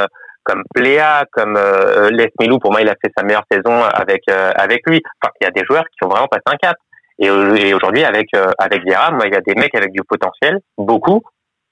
[0.44, 4.22] comme Pléa, comme euh, Les Milou, pour moi, il a fait sa meilleure saison avec
[4.28, 5.02] avec lui.
[5.22, 6.76] Enfin, il y a des joueurs qui ont vraiment passé un cap.
[7.18, 11.22] Et, aujourd'hui, avec avec Vieira, moi, il y a des mecs avec du potentiel, beaucoup,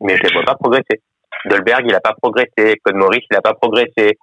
[0.00, 1.02] mais je les vois pas progresser.
[1.44, 2.76] Dolberg, il a pas progressé.
[2.84, 4.18] Claude Maurice, il a pas progressé.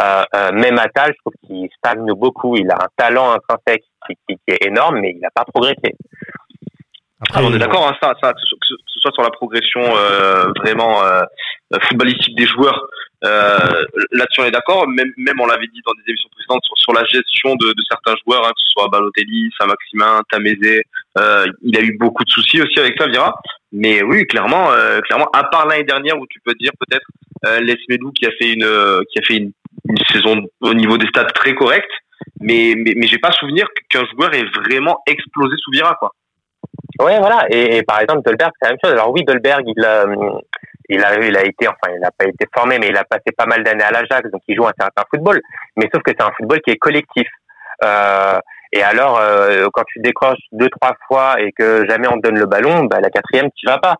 [0.00, 2.56] Euh, euh, même Attal, je trouve qu'il stagne beaucoup.
[2.56, 5.94] Il a un talent intrinsèque qui, qui, est énorme, mais il n'a pas progressé.
[7.20, 10.46] Après, ah, on est d'accord, hein, ça, ça, que ce soit sur la progression euh,
[10.56, 11.22] vraiment euh,
[11.82, 12.88] footballistique des joueurs,
[13.24, 14.86] euh, là-dessus on est d'accord.
[14.88, 17.82] Même, même on l'avait dit dans des émissions précédentes sur, sur la gestion de, de
[17.88, 20.82] certains joueurs, hein, que ce soit Balotelli, Saint-Maximin, Tamézé.
[21.18, 23.34] Euh, il a eu beaucoup de soucis aussi avec ça, Vira.
[23.72, 27.06] Mais oui, clairement, euh, clairement, à part l'année dernière où tu peux dire peut-être
[27.46, 28.68] euh, Les Medou qui a fait une
[29.10, 29.52] qui a fait une,
[29.88, 31.90] une, saison au niveau des stats très correcte,
[32.40, 36.12] mais mais, mais j'ai pas souvenir qu'un joueur ait vraiment explosé sous Vira quoi.
[37.00, 37.46] Ouais, voilà.
[37.50, 38.92] Et, par exemple, Dolberg, c'est la même chose.
[38.92, 40.06] Alors oui, Dolberg, il a,
[40.88, 43.32] il a, il a été, enfin, il n'a pas été formé, mais il a passé
[43.36, 45.40] pas mal d'années à l'Ajax, donc il joue un certain football.
[45.76, 47.26] Mais sauf que c'est un football qui est collectif.
[47.84, 48.38] Euh,
[48.72, 52.38] et alors, euh, quand tu décroches deux, trois fois et que jamais on te donne
[52.38, 53.96] le ballon, bah, la quatrième, tu vas pas.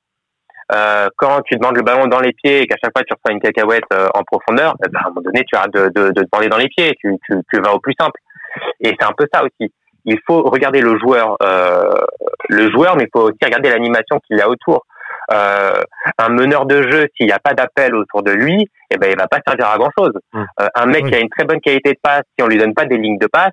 [0.73, 3.35] Euh, quand tu demandes le ballon dans les pieds et qu'à chaque fois tu reçois
[3.35, 6.27] une cacahuète euh, en profondeur, bah, à un moment donné, tu arrêtes de, de, de
[6.31, 8.19] demander dans les pieds, tu, tu, tu vas au plus simple.
[8.81, 9.73] Et c'est un peu ça aussi.
[10.05, 11.95] Il faut regarder le joueur, euh,
[12.49, 14.85] le joueur, mais il faut aussi regarder l'animation qu'il y a autour.
[15.33, 15.83] Euh,
[16.19, 19.17] un meneur de jeu, s'il n'y a pas d'appel autour de lui, eh ben il
[19.17, 20.13] va pas servir à grand chose.
[20.33, 20.45] Mmh.
[20.61, 22.75] Euh, un mec qui a une très bonne qualité de passe, si on lui donne
[22.75, 23.53] pas des lignes de passe,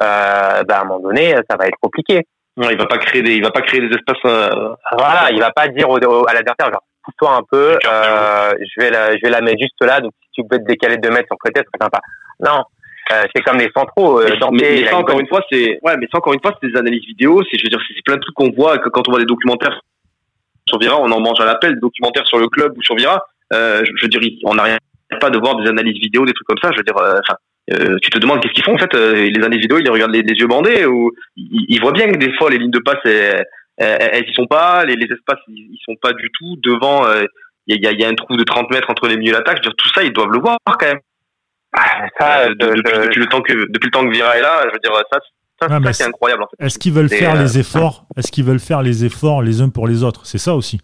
[0.00, 2.26] euh, bah, à un moment donné, ça va être compliqué.
[2.56, 4.24] Non, il va pas créer des, il va pas créer des espaces.
[4.24, 4.74] Euh...
[4.98, 5.96] Voilà, il va pas dire au,
[6.28, 9.80] à l'adversaire genre pousse-toi un peu, euh, je vais la, je vais la mettre juste
[9.80, 11.98] là, donc si tu peux te décaler de mètres sur le côté, ce serait sympa.
[12.40, 12.62] Non,
[13.12, 14.20] euh, c'est comme les centraux.
[14.20, 16.68] Euh, mais, mais ça encore une fois, c'est ouais, mais ça encore une fois, c'est
[16.68, 17.42] des analyses vidéo.
[17.50, 19.26] C'est, je veux dire, c'est plein de trucs qu'on voit que quand on voit des
[19.26, 19.80] documentaires
[20.66, 23.24] sur Vira, on en mange à l'appel, documentaires sur le club ou sur Vira.
[23.52, 24.80] Euh, je, je, veux dire, on n'arrête
[25.20, 26.70] pas de voir des analyses vidéo, des trucs comme ça.
[26.72, 27.36] Je veux dire, euh, enfin,
[28.02, 28.94] tu te demandes qu'est-ce qu'ils font en fait.
[28.94, 32.16] Les analyses vidéo, ils les regardent les, yeux bandés ou ils, ils, voient bien que
[32.16, 33.44] des fois les lignes de passe, elles,
[33.76, 37.04] elles, y sont pas, les, les espaces, ils, sont pas du tout devant.
[37.68, 39.58] Il y, a, y, a, un trou de 30 mètres entre les milieux et l'attaque.
[39.58, 41.00] Je veux dire, tout ça, ils doivent le voir quand même.
[41.74, 44.42] Ah, ça, de, de, depuis, depuis, le temps que depuis le temps que Vira est
[44.42, 45.18] là, je veux dire, ça,
[45.60, 46.42] ça, ça c'est incroyable.
[46.42, 46.66] En fait.
[46.66, 49.86] Est-ce qu'ils veulent faire les efforts Est-ce qu'ils veulent faire les efforts les uns pour
[49.86, 50.26] les autres?
[50.26, 50.80] C'est ça aussi.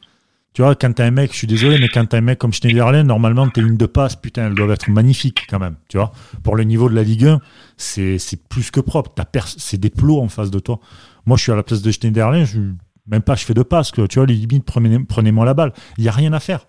[0.54, 2.52] Tu vois, quand t'as un mec, je suis désolé, mais quand t'as un mec comme
[2.52, 5.76] Schneiderlin, normalement, tes lignes de passe, putain, elles doivent être magnifiques quand même.
[5.88, 6.10] Tu vois,
[6.42, 7.40] pour le niveau de la Ligue 1,
[7.76, 9.12] c'est plus que propre.
[9.56, 10.80] C'est des plots en face de toi.
[11.26, 12.58] Moi, je suis à la place de Schneiderlin, je,
[13.06, 13.90] même pas je fais de passe.
[13.90, 15.72] Que, tu vois, les limites, prenez-moi prenez la balle.
[15.96, 16.66] Il n'y a rien à faire.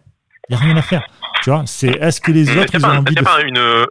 [0.50, 1.04] Il n'y a rien à faire.
[1.42, 3.24] Tu vois, c'est est-ce que les autres, ils ont envie de.
[3.24, 3.86] Pas une...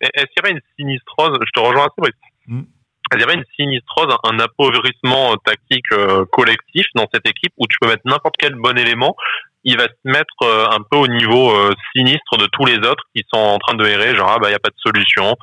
[0.00, 0.08] Oui.
[0.14, 1.38] Est-ce qu'il y avait une sinistrose?
[1.40, 2.12] Je te rejoins assez,
[2.46, 2.62] mm
[3.14, 7.66] il y avait une sinistrose, un appauvrissement euh, tactique euh, collectif dans cette équipe où
[7.66, 9.14] tu peux mettre n'importe quel bon élément,
[9.64, 11.52] il va se mettre euh, un peu au niveau
[11.94, 14.52] sinistre de tous les autres qui sont en train de errer, genre ah bah il
[14.52, 15.36] y a pas de solution,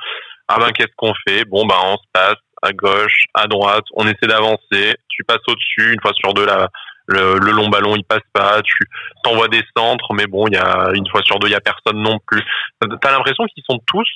[0.47, 1.45] ah ben qu'est-ce qu'on fait?
[1.45, 5.93] Bon bah on se passe à gauche, à droite, on essaie d'avancer, tu passes au-dessus,
[5.93, 6.69] une fois sur deux la,
[7.07, 8.77] le, le, long ballon il passe pas, tu
[9.23, 11.61] t'envoies des centres, mais bon il y a une fois sur deux il y a
[11.61, 12.41] personne non plus.
[12.79, 14.07] T'as l'impression qu'ils sont tous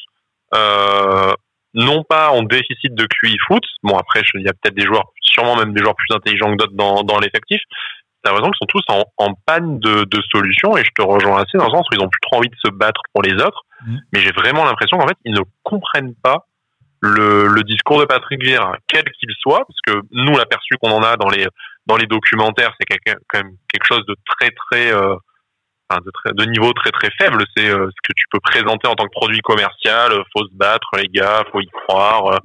[0.53, 1.33] euh,
[1.73, 3.63] non pas en déficit de QI foot.
[3.83, 6.57] Bon après, il y a peut-être des joueurs, sûrement même des joueurs plus intelligents que
[6.57, 7.62] d'autres dans, dans l'effectif.
[8.23, 11.38] T'as raison qu'ils sont tous en, en panne de, de, solutions et je te rejoins
[11.38, 13.33] assez dans le sens où ils ont plus trop envie de se battre pour les
[13.33, 13.63] autres.
[13.86, 13.97] Mmh.
[14.12, 16.47] Mais j'ai vraiment l'impression qu'en fait, ils ne comprennent pas
[17.01, 21.03] le, le discours de Patrick Vieira, quel qu'il soit, parce que nous, l'aperçu qu'on en
[21.03, 21.45] a dans les
[21.86, 25.15] dans les documentaires, c'est quand même quelque chose de très très euh,
[25.95, 27.43] de, de, niveau très très faible.
[27.56, 30.12] C'est euh, ce que tu peux présenter en tant que produit commercial.
[30.12, 32.34] Euh, faut se battre, les gars, faut y croire.
[32.34, 32.38] Euh,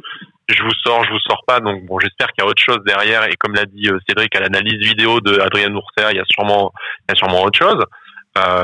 [0.49, 1.61] je vous sors, je vous sors pas.
[1.61, 3.25] Donc bon, j'espère qu'il y a autre chose derrière.
[3.25, 6.73] Et comme l'a dit Cédric à l'analyse vidéo de Adrien Nourcer, il y a sûrement,
[7.01, 7.83] il y a sûrement autre chose.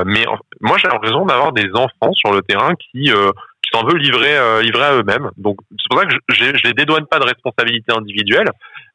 [0.05, 0.25] mais
[0.61, 3.11] moi, j'ai l'impression d'avoir des enfants sur le terrain qui
[3.61, 5.31] qui s'en veulent livrer livrer à eux-mêmes.
[5.37, 8.49] Donc c'est pour ça que je, je, les dédouane pas de responsabilité individuelle,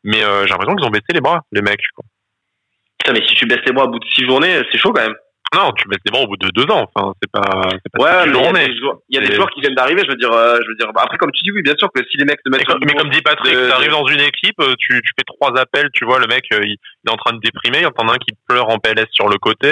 [0.04, 1.80] mais j'ai l'impression qu'ils ont baissé les bras, les mecs.
[1.96, 2.04] Quoi.
[3.12, 5.16] Mais si tu baisses les bras au bout de six journées, c'est chaud quand même.
[5.54, 6.90] Non, tu baisses des bras au bout de deux ans.
[6.90, 8.66] Enfin, c'est pas, pas ouais, mais
[9.08, 10.02] il y a des joueurs qui viennent d'arriver.
[10.04, 10.92] Je veux dire, euh, je veux dire.
[10.92, 12.66] Bah, après, comme tu dis, oui, bien sûr que si les mecs se mettent.
[12.84, 15.88] Mais, comme, dit Patrick, tu arrives dans une équipe, euh, tu, tu fais trois appels,
[15.92, 17.78] tu vois, le mec, euh, il, est en train de déprimer.
[17.78, 19.70] Il y en a un qui pleure en PLS sur le côté.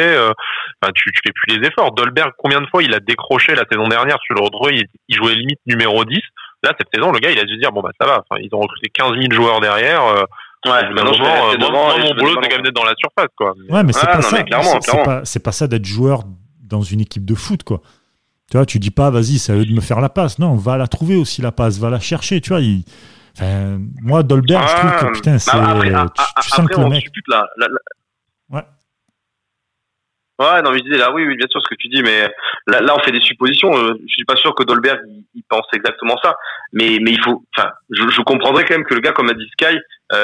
[0.80, 1.92] Enfin, tu, tu fais plus les efforts.
[1.92, 5.16] Dolberg, combien de fois il a décroché la saison dernière sur le retrouvé, il, il
[5.16, 6.18] jouait limite numéro 10.
[6.62, 8.22] Là, cette saison, le gars, il a dû se dire, bon, bah, ça va.
[8.28, 10.02] Enfin, ils ont recruté 15 000 joueurs derrière.
[10.64, 13.52] Ouais, maintenant, moment, moi, mon boulot, c'est quand même d'être dans la surface, quoi.
[13.68, 14.36] Ouais, mais c'est pas, ça.
[14.80, 16.22] C'est pas, c'est pas ça d'être joueur
[16.60, 17.80] dans une équipe de foot, quoi.
[18.50, 20.38] Tu vois, tu dis pas, vas-y, c'est à eux de me faire la passe.
[20.38, 22.60] Non, va la trouver aussi, la passe, va la chercher, tu vois.
[23.36, 25.56] Enfin, moi, Dolberg, je trouve que, ah, putain, c'est.
[25.56, 26.06] Bah
[26.42, 27.06] tu, sens que le mec.
[27.28, 27.46] Là,
[28.50, 28.62] Ouais.
[30.38, 32.28] Ouais, non, mais je disais là, oui, oui, bien sûr, ce que tu dis, mais
[32.66, 33.74] là, là on fait des suppositions.
[33.76, 34.98] Euh, je suis pas sûr que Dolberg
[35.34, 36.36] il, pense exactement ça,
[36.72, 39.34] mais mais il faut, enfin, je, je comprendrais quand même que le gars comme a
[39.34, 39.80] dit Sky, euh,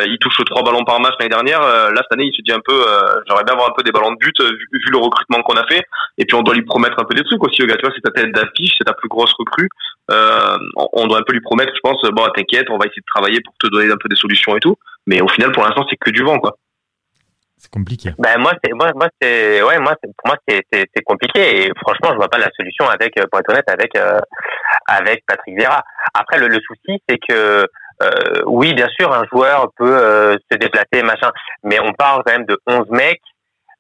[0.06, 1.62] il touche trois ballons par match l'année dernière.
[1.62, 3.82] Euh, là, cette année, il se dit un peu, euh, j'aimerais bien avoir un peu
[3.82, 5.82] des ballons de but vu, le recrutement qu'on a fait.
[6.18, 7.76] Et puis, on doit lui promettre un peu des trucs aussi, le gars.
[7.76, 9.68] Tu vois, c'est ta tête d'affiche, c'est ta plus grosse recrue.
[10.08, 13.40] on doit un peu lui promettre, je pense, bon, t'inquiète, on va essayer de travailler
[13.40, 14.76] pour te donner un peu des solutions et tout.
[15.06, 16.56] Mais au final, pour l'instant, c'est que du vent, quoi.
[17.60, 18.10] C'est compliqué.
[18.20, 22.10] Ben moi c'est moi moi c'est ouais moi pour moi c'est c'est compliqué et franchement
[22.12, 23.90] je vois pas la solution avec pour être honnête avec
[24.86, 25.82] avec Patrick Vieira.
[26.14, 27.66] Après le, le souci c'est que
[28.02, 31.30] euh, oui, bien sûr, un joueur peut euh, se déplacer, machin,
[31.64, 33.20] mais on parle quand même de 11 mecs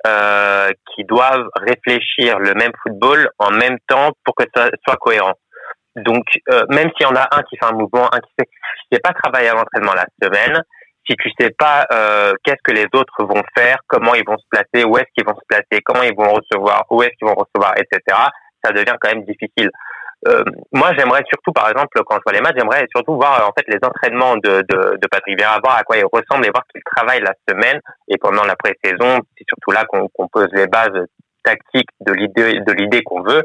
[0.06, 5.34] euh, qui doivent réfléchir le même football en même temps pour que ça soit cohérent.
[5.96, 8.48] Donc, euh, même s'il y en a un qui fait un mouvement, un qui fait,
[8.82, 10.62] si tu pas travaillé à l'entraînement la semaine,
[11.08, 14.44] si tu sais pas euh, qu'est-ce que les autres vont faire, comment ils vont se
[14.50, 17.34] placer, où est-ce qu'ils vont se placer, comment ils vont recevoir, où est-ce qu'ils vont
[17.34, 18.16] recevoir, etc.,
[18.62, 19.70] ça devient quand même difficile.
[20.26, 23.52] Euh, moi, j'aimerais surtout, par exemple, quand je vois les matchs, j'aimerais surtout voir en
[23.56, 26.64] fait les entraînements de, de, de Patrick Vieira, voir à quoi il ressemble et voir
[26.72, 29.20] qu'il travaille la semaine et pendant la pré-saison.
[29.36, 31.06] C'est surtout là qu'on pose les bases
[31.44, 33.44] tactiques de l'idée de l'idée qu'on veut.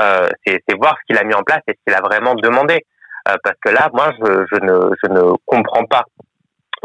[0.00, 2.84] Euh, c'est voir ce qu'il a mis en place et ce qu'il a vraiment demandé.
[3.28, 6.04] Euh, parce que là, moi, je, je, ne, je ne comprends pas.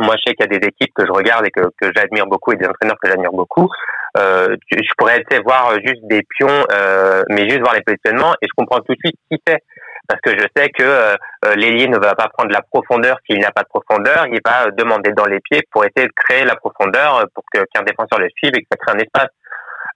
[0.01, 2.25] Moi, je sais qu'il y a des équipes que je regarde et que, que j'admire
[2.25, 3.69] beaucoup et des entraîneurs que j'admire beaucoup
[4.17, 8.51] euh, je pourrais voir juste des pions, euh, mais juste voir les positionnements et je
[8.57, 9.63] comprends tout de suite qui fait.
[10.07, 11.15] Parce que je sais que euh,
[11.55, 15.11] l'ailier ne va pas prendre la profondeur s'il n'a pas de profondeur, il va demander
[15.13, 18.61] dans les pieds pour essayer de créer la profondeur pour qu'un défenseur le suive et
[18.61, 19.29] que ça crée un espace.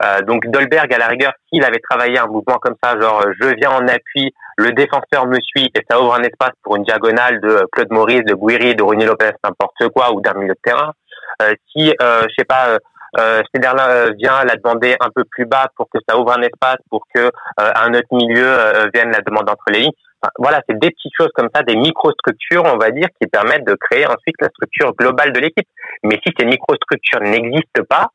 [0.03, 3.55] Euh, donc Dolberg, à la rigueur, s'il avait travaillé un mouvement comme ça, genre je
[3.55, 7.41] viens en appui, le défenseur me suit et ça ouvre un espace pour une diagonale
[7.41, 10.93] de Claude Maurice, de Guiri, de René Lopez, n'importe quoi, ou d'un milieu de terrain.
[11.41, 12.77] Euh, si, euh, je sais pas,
[13.19, 16.41] euh, Céderlin euh, vient la demander un peu plus bas pour que ça ouvre un
[16.41, 19.91] espace, pour que euh, un autre milieu euh, vienne la demander entre les lignes.
[20.37, 23.75] voilà, c'est des petites choses comme ça, des microstructures, on va dire, qui permettent de
[23.75, 25.67] créer ensuite la structure globale de l'équipe.
[26.03, 28.07] Mais si ces microstructures n'existent pas,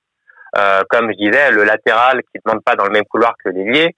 [0.58, 3.50] euh, comme je disais, le latéral qui ne demande pas dans le même couloir que
[3.50, 3.90] l'ailier, euh,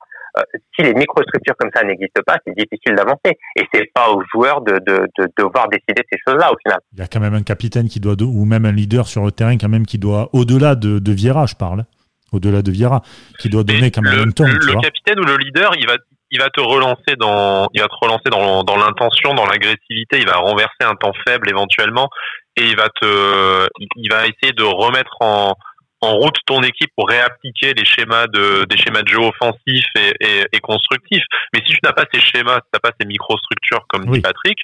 [0.74, 3.36] si les microstructures comme ça n'existent pas, c'est difficile d'avancer.
[3.56, 6.78] Et c'est pas aux joueurs de, de, de devoir décider ces choses-là au final.
[6.92, 9.32] Il y a quand même un capitaine qui doit, ou même un leader sur le
[9.32, 11.84] terrain quand même qui doit, au-delà de, de Vieira, je parle,
[12.32, 13.02] au-delà de Vieira,
[13.38, 14.44] qui doit donner quand même le, un ton.
[14.44, 15.94] Le, capitaine ou le leader, il va,
[16.30, 20.18] il va te relancer dans, il va te relancer dans, dans l'intention, dans l'agressivité.
[20.18, 22.08] Il va renverser un temps faible éventuellement,
[22.56, 25.54] et il va te, il va essayer de remettre en
[26.02, 30.12] en route ton équipe pour réappliquer les schémas de des schémas de jeu offensifs et,
[30.20, 31.24] et, et constructifs.
[31.54, 34.20] Mais si tu n'as pas ces schémas, si tu n'as pas ces microstructures comme dit
[34.20, 34.58] Patrick,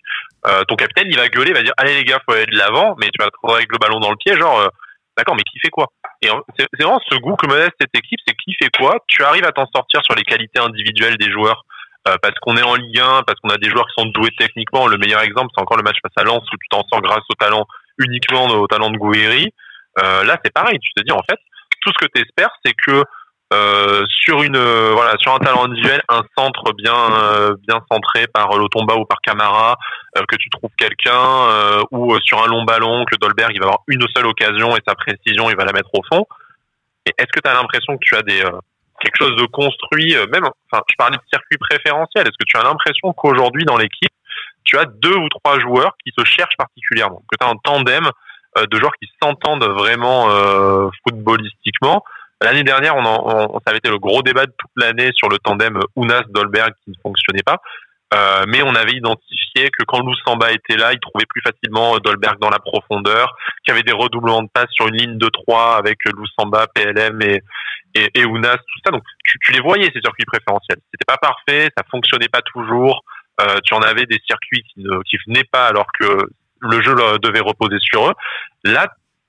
[0.46, 2.58] euh, ton capitaine il va gueuler, il va dire allez les gars faut aller de
[2.58, 4.68] l'avant, mais tu vas te retrouver avec le ballon dans le pied, genre euh,
[5.16, 5.86] d'accord mais qui fait quoi?
[6.22, 8.98] Et c'est vraiment ce goût que me laisse cette équipe, c'est qui fait quoi?
[9.06, 11.64] Tu arrives à t'en sortir sur les qualités individuelles des joueurs.
[12.06, 14.30] Euh, parce qu'on est en Ligue 1, parce qu'on a des joueurs qui sont doués
[14.38, 14.86] techniquement.
[14.86, 17.24] Le meilleur exemple, c'est encore le match face à Lens où tu t'en sors grâce
[17.28, 17.66] au talent
[17.98, 19.52] uniquement au talent de Gouiri.
[19.98, 20.78] Euh, là, c'est pareil.
[20.80, 21.38] Tu te dis, en fait,
[21.82, 23.04] tout ce que tu espères, c'est que
[23.54, 26.94] euh, sur une euh, voilà sur un talent individuel, un centre bien
[27.66, 29.78] bien centré par Lotomba ou par Camara,
[30.14, 34.04] que tu trouves quelqu'un ou sur un long ballon que Dolberg il va avoir une
[34.14, 36.26] seule occasion et sa précision il va la mettre au fond.
[37.06, 38.44] Est-ce que tu as l'impression que tu as des
[39.00, 42.64] quelque chose de construit même enfin je parlais de circuit préférentiel, est-ce que tu as
[42.64, 44.12] l'impression qu'aujourd'hui dans l'équipe
[44.64, 48.10] tu as deux ou trois joueurs qui se cherchent particulièrement, que tu as un tandem
[48.56, 50.28] de joueurs qui s'entendent vraiment
[51.04, 52.02] footballistiquement
[52.40, 55.38] L'année dernière, on, on, ça avait été le gros débat de toute l'année sur le
[55.38, 57.60] tandem Unas-Dolberg qui ne fonctionnait pas.
[58.14, 62.38] Euh, mais on avait identifié que quand Samba était là, il trouvait plus facilement Dolberg
[62.38, 63.34] dans la profondeur,
[63.64, 65.98] qu'il y avait des redoublements de passes sur une ligne de 3 avec
[66.38, 67.42] Samba, PLM et,
[67.94, 68.92] et, et, Unas, tout ça.
[68.92, 70.78] Donc tu, tu les voyais ces circuits préférentiels.
[70.90, 73.04] C'était pas parfait, ça fonctionnait pas toujours.
[73.40, 76.28] Euh, tu en avais des circuits qui ne qui venaient pas alors que
[76.60, 78.14] le jeu devait reposer sur eux.
[78.64, 78.86] Là,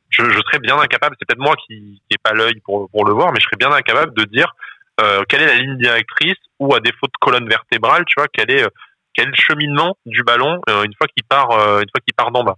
[0.09, 3.39] je, serais bien incapable, c'est peut-être moi qui n'ai pas l'œil pour, le voir, mais
[3.39, 4.53] je serais bien incapable de dire
[5.01, 8.51] euh, quelle est la ligne directrice ou à défaut de colonne vertébrale, tu vois, quel
[8.51, 8.65] est,
[9.17, 12.43] est le cheminement du ballon euh, une fois qu'il part, euh, une fois part d'en
[12.43, 12.55] bas.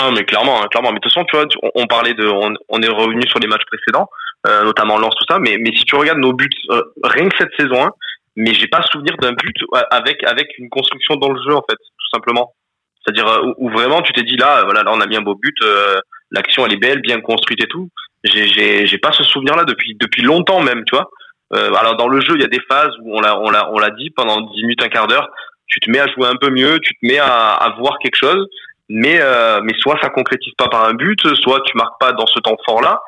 [0.00, 0.90] Ah mais clairement, hein, clairement.
[0.90, 3.64] Mais de toute façon, tu vois, on, parlait de, on, est revenu sur les matchs
[3.66, 4.08] précédents,
[4.46, 5.38] euh, notamment Lens tout ça.
[5.38, 6.48] Mais si tu regardes nos buts,
[7.04, 7.90] rien que cette saison 1,
[8.36, 9.56] mais j'ai pas souvenir d'un but
[9.90, 12.52] avec avec une construction dans le jeu en fait, tout simplement.
[13.04, 13.26] C'est-à-dire
[13.58, 15.56] où, vraiment tu t'es dit là, voilà, là on a mis un beau but,
[16.30, 17.90] l'action elle est belle, bien construite et tout.
[18.24, 21.10] J'ai j'ai pas ce souvenir là depuis depuis longtemps même, tu vois.
[21.54, 23.70] Euh, alors dans le jeu, il y a des phases où on l'a on l'a
[23.72, 25.28] on l'a dit pendant 10 minutes un quart d'heure,
[25.66, 28.16] tu te mets à jouer un peu mieux, tu te mets à, à voir quelque
[28.16, 28.48] chose,
[28.88, 32.26] mais euh, mais soit ça concrétise pas par un but, soit tu marques pas dans
[32.26, 33.00] ce temps fort là.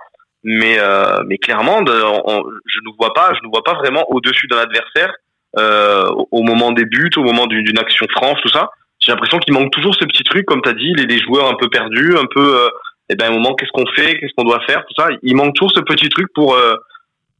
[0.44, 4.58] Mais euh, mais clairement, je ne vois pas, je ne vois pas vraiment au-dessus d'un
[4.58, 5.12] adversaire
[5.58, 8.70] euh, au moment des buts, au moment d'une action franche, tout ça.
[9.06, 11.48] J'ai l'impression qu'il manque toujours ce petit truc, comme tu as dit, les, les joueurs
[11.48, 12.68] un peu perdus, un peu euh,
[13.08, 15.08] et eh ben, à un moment, qu'est-ce qu'on fait, qu'est-ce qu'on doit faire, tout ça.
[15.22, 16.74] Il manque toujours ce petit truc pour, euh,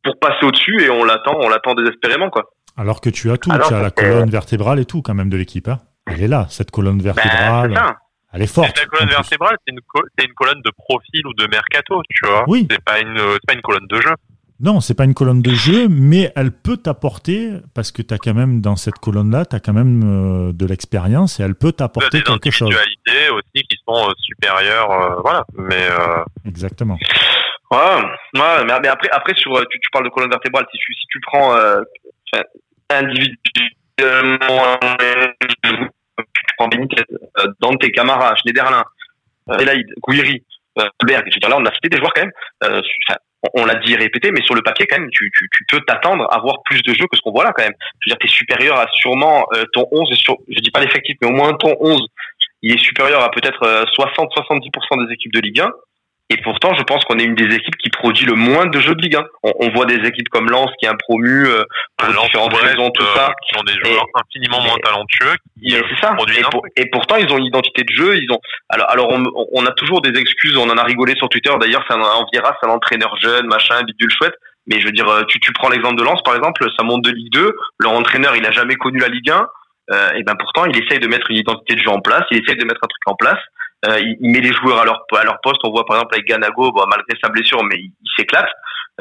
[0.04, 2.44] pour passer au-dessus et on l'attend, on l'attend désespérément, quoi.
[2.76, 5.36] Alors que tu as tout, tu as la colonne vertébrale et tout, quand même de
[5.36, 5.80] l'équipe, hein.
[6.06, 7.74] Elle est là, cette colonne ben, vertébrale.
[8.32, 8.78] Elle est forte.
[8.78, 9.80] La colonne vertébrale, c'est une,
[10.22, 12.44] une, colonne de profil ou de mercato, tu vois.
[12.46, 12.68] Oui.
[12.70, 14.14] C'est pas une, pas une colonne de jeu.
[14.58, 18.18] Non, c'est pas une colonne de jeu, mais elle peut t'apporter, parce que tu as
[18.18, 21.72] quand même, dans cette colonne-là, tu as quand même euh, de l'expérience et elle peut
[21.72, 22.70] t'apporter quelque chose.
[22.70, 25.44] Des individualités aussi qui sont euh, supérieures, euh, voilà.
[25.58, 25.88] Mais
[26.46, 26.98] Exactement.
[27.70, 30.64] Ouais, ouais, mais, après, après sur, tu, tu parles de colonne vertébrale.
[30.72, 31.54] Si tu, si tu prends
[32.88, 34.78] individuellement,
[36.16, 37.02] tu prends Benitez,
[37.60, 38.84] Dante Camara, Schneiderlin,
[39.58, 40.42] Elaïd, Gouiri,
[41.04, 42.82] Berg, là, on a cité des joueurs quand même
[43.54, 45.80] on l'a dit et répété, mais sur le papier, quand même, tu, tu, tu peux
[45.86, 47.74] t'attendre à voir plus de jeux que ce qu'on voit là, quand même.
[48.00, 50.70] Je veux dire, tu es supérieur à sûrement euh, ton 11, et sur, je dis
[50.70, 52.06] pas l'effectif, mais au moins ton 11,
[52.62, 55.70] il est supérieur à peut-être 60-70% euh, des équipes de Ligue 1.
[56.28, 58.94] Et pourtant, je pense qu'on est une des équipes qui produit le moins de jeux
[58.96, 59.24] de Ligue 1.
[59.42, 61.62] On, voit des équipes comme Lens qui est un promu euh,
[61.96, 63.32] pour différentes raisons, tout ça.
[63.46, 65.36] Qui sont des joueurs infiniment moins talentueux.
[65.62, 66.16] c'est ça.
[66.76, 68.16] Et, pourtant, ils ont une identité de jeu.
[68.16, 68.40] Ils ont.
[68.68, 70.56] Alors, alors on, on, a toujours des excuses.
[70.56, 71.52] On en a rigolé sur Twitter.
[71.60, 74.34] D'ailleurs, ça en Viera, c'est un entraîneur jeune, machin, bidule chouette.
[74.66, 77.12] Mais je veux dire, tu, tu prends l'exemple de Lens, par exemple, ça monte de
[77.12, 77.54] Ligue 2.
[77.78, 79.46] Leur entraîneur, il a jamais connu la Ligue 1.
[79.92, 82.24] Euh, et ben pourtant, il essaye de mettre une identité de jeu en place.
[82.30, 83.38] Il essaye de mettre un truc en place.
[83.84, 85.60] Euh, il, met les joueurs à leur à leur poste.
[85.64, 88.48] On voit par exemple avec Ganago, malgré sa blessure, mais il, s'éclate.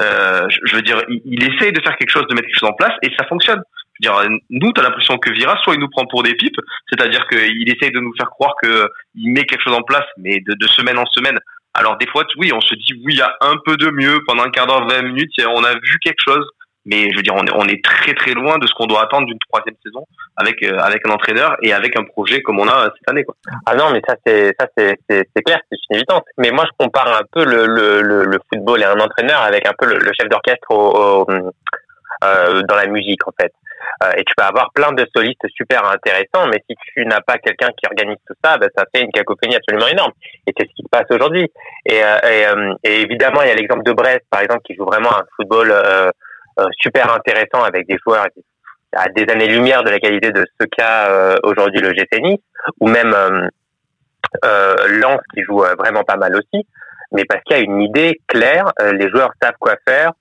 [0.00, 2.68] Euh, je, veux dire, il, il, essaye de faire quelque chose, de mettre quelque chose
[2.68, 3.62] en place, et ça fonctionne.
[3.98, 6.60] Je veux dire, nous, t'as l'impression que Vira, soit il nous prend pour des pipes,
[6.90, 10.40] c'est-à-dire qu'il essaye de nous faire croire que il met quelque chose en place, mais
[10.40, 11.38] de, de semaine en semaine.
[11.72, 14.20] Alors des fois, oui, on se dit oui, il y a un peu de mieux
[14.26, 16.46] pendant un quart d'heure, 20 minutes, on a vu quelque chose.
[16.86, 19.02] Mais je veux dire, on est, on est très très loin de ce qu'on doit
[19.02, 22.68] attendre d'une troisième saison avec euh, avec un entraîneur et avec un projet comme on
[22.68, 23.24] a cette année.
[23.24, 23.34] Quoi.
[23.66, 26.22] Ah non, mais ça c'est ça c'est c'est clair, c'est une évidence.
[26.38, 29.72] Mais moi, je compare un peu le le, le, football et un entraîneur avec un
[29.78, 31.28] peu le, chef d'orchestre au,
[32.24, 33.52] euh, dans la musique en fait.
[34.04, 37.38] Euh, et tu peux avoir plein de solistes super intéressants, mais si tu n'as pas
[37.38, 40.12] quelqu'un qui organise tout ça, ben, ça fait une cacophonie absolument énorme.
[40.46, 41.50] Et c'est ce qui se passe aujourd'hui.
[41.86, 44.74] Et, euh, et, euh, et, évidemment, il y a l'exemple de Brest, par exemple, qui
[44.74, 46.10] joue vraiment un football euh,
[46.80, 48.26] super intéressant avec des joueurs
[48.96, 52.40] à des années-lumière de la qualité de ce qu'a euh, aujourd'hui le GC Nice,
[52.80, 53.48] ou même euh,
[54.44, 56.66] euh, Lens qui joue vraiment pas mal aussi,
[57.12, 60.12] mais parce qu'il y a une idée claire, les joueurs savent quoi faire.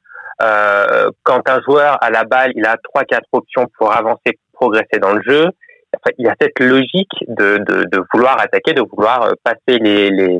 [1.23, 5.13] quand un joueur a la balle, il a trois quatre options pour avancer, progresser dans
[5.13, 5.49] le jeu.
[6.17, 10.39] il y a cette logique de, de, de vouloir attaquer, de vouloir passer les, les,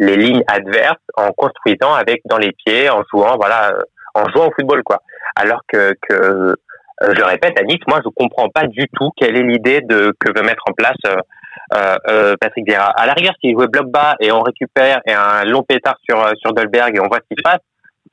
[0.00, 3.74] les lignes adverses en construisant avec dans les pieds, en jouant, voilà,
[4.14, 5.00] en jouant au football, quoi.
[5.36, 6.54] Alors que, euh,
[7.02, 10.46] je répète, Nice, moi, je comprends pas du tout quelle est l'idée de que veut
[10.46, 10.96] mettre en place
[11.72, 12.90] euh, euh, Patrick Vieira.
[12.96, 16.22] À la rigueur, s'il jouait bloc bas et on récupère et un long pétard sur
[16.38, 17.60] sur Dolberg et on voit ce qui se passe,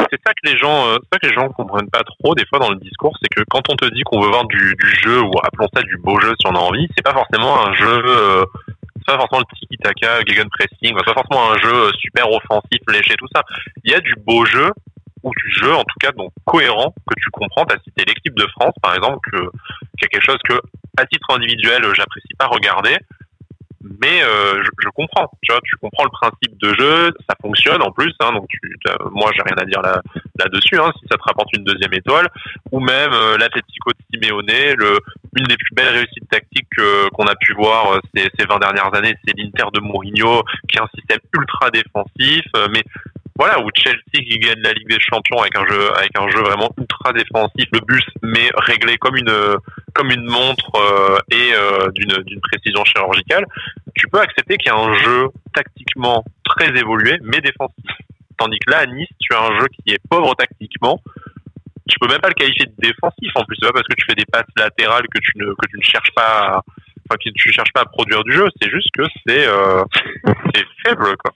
[0.09, 2.59] c'est ça que les gens, euh, ça que les gens comprennent pas trop des fois
[2.59, 5.31] dans le discours, c'est que quand on te dit qu'on veut voir du, jeu ou
[5.43, 8.03] appelons ça du beau jeu si on a envie, c'est pas forcément un jeu,
[8.97, 13.15] c'est pas forcément le tiki taka, pressing, c'est pas forcément un jeu super offensif, léché,
[13.17, 13.43] tout ça.
[13.83, 14.71] Il y a du beau jeu
[15.23, 17.65] ou du jeu en tout cas donc cohérent que tu comprends.
[17.65, 19.37] T'as cité l'équipe de France par exemple, que,
[19.97, 20.59] qui a quelque chose que
[20.97, 22.97] à titre individuel j'apprécie pas regarder
[24.01, 25.29] mais euh, je, je, comprends.
[25.41, 28.13] Tu vois, tu comprends le principe de jeu, ça fonctionne en plus.
[28.19, 28.59] Hein, donc, tu,
[29.11, 30.01] moi, j'ai rien à dire là
[30.39, 30.77] là-dessus.
[30.79, 32.27] Hein, si ça te rapporte une deuxième étoile,
[32.71, 34.99] ou même euh, l'Atletico de Simeone, le,
[35.37, 36.67] une des plus belles réussites tactiques
[37.13, 40.77] qu'on a pu voir euh, ces, ces 20 dernières années, c'est l'Inter de Mourinho, qui
[40.77, 42.83] a un système ultra défensif, euh, mais
[43.37, 46.41] voilà, ou Chelsea qui gagne la Ligue des Champions avec un jeu avec un jeu
[46.41, 49.57] vraiment ultra défensif, le bus mais réglé comme une
[49.93, 53.45] comme une montre euh, et euh, d'une d'une précision chirurgicale,
[53.95, 57.85] tu peux accepter qu'il y a un jeu tactiquement très évolué mais défensif.
[58.37, 60.99] Tandis que là à Nice, tu as un jeu qui est pauvre tactiquement.
[61.89, 64.05] Tu peux même pas le qualifier de défensif en plus, c'est pas parce que tu
[64.07, 66.61] fais des passes latérales que tu ne que tu ne cherches pas à,
[67.09, 69.83] enfin que tu cherches pas à produire du jeu, c'est juste que c'est euh,
[70.85, 71.33] faible quoi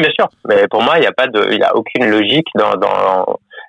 [0.00, 2.46] bien sûr, mais pour moi, il n'y a pas de, il y a aucune logique
[2.54, 3.24] dans, dans,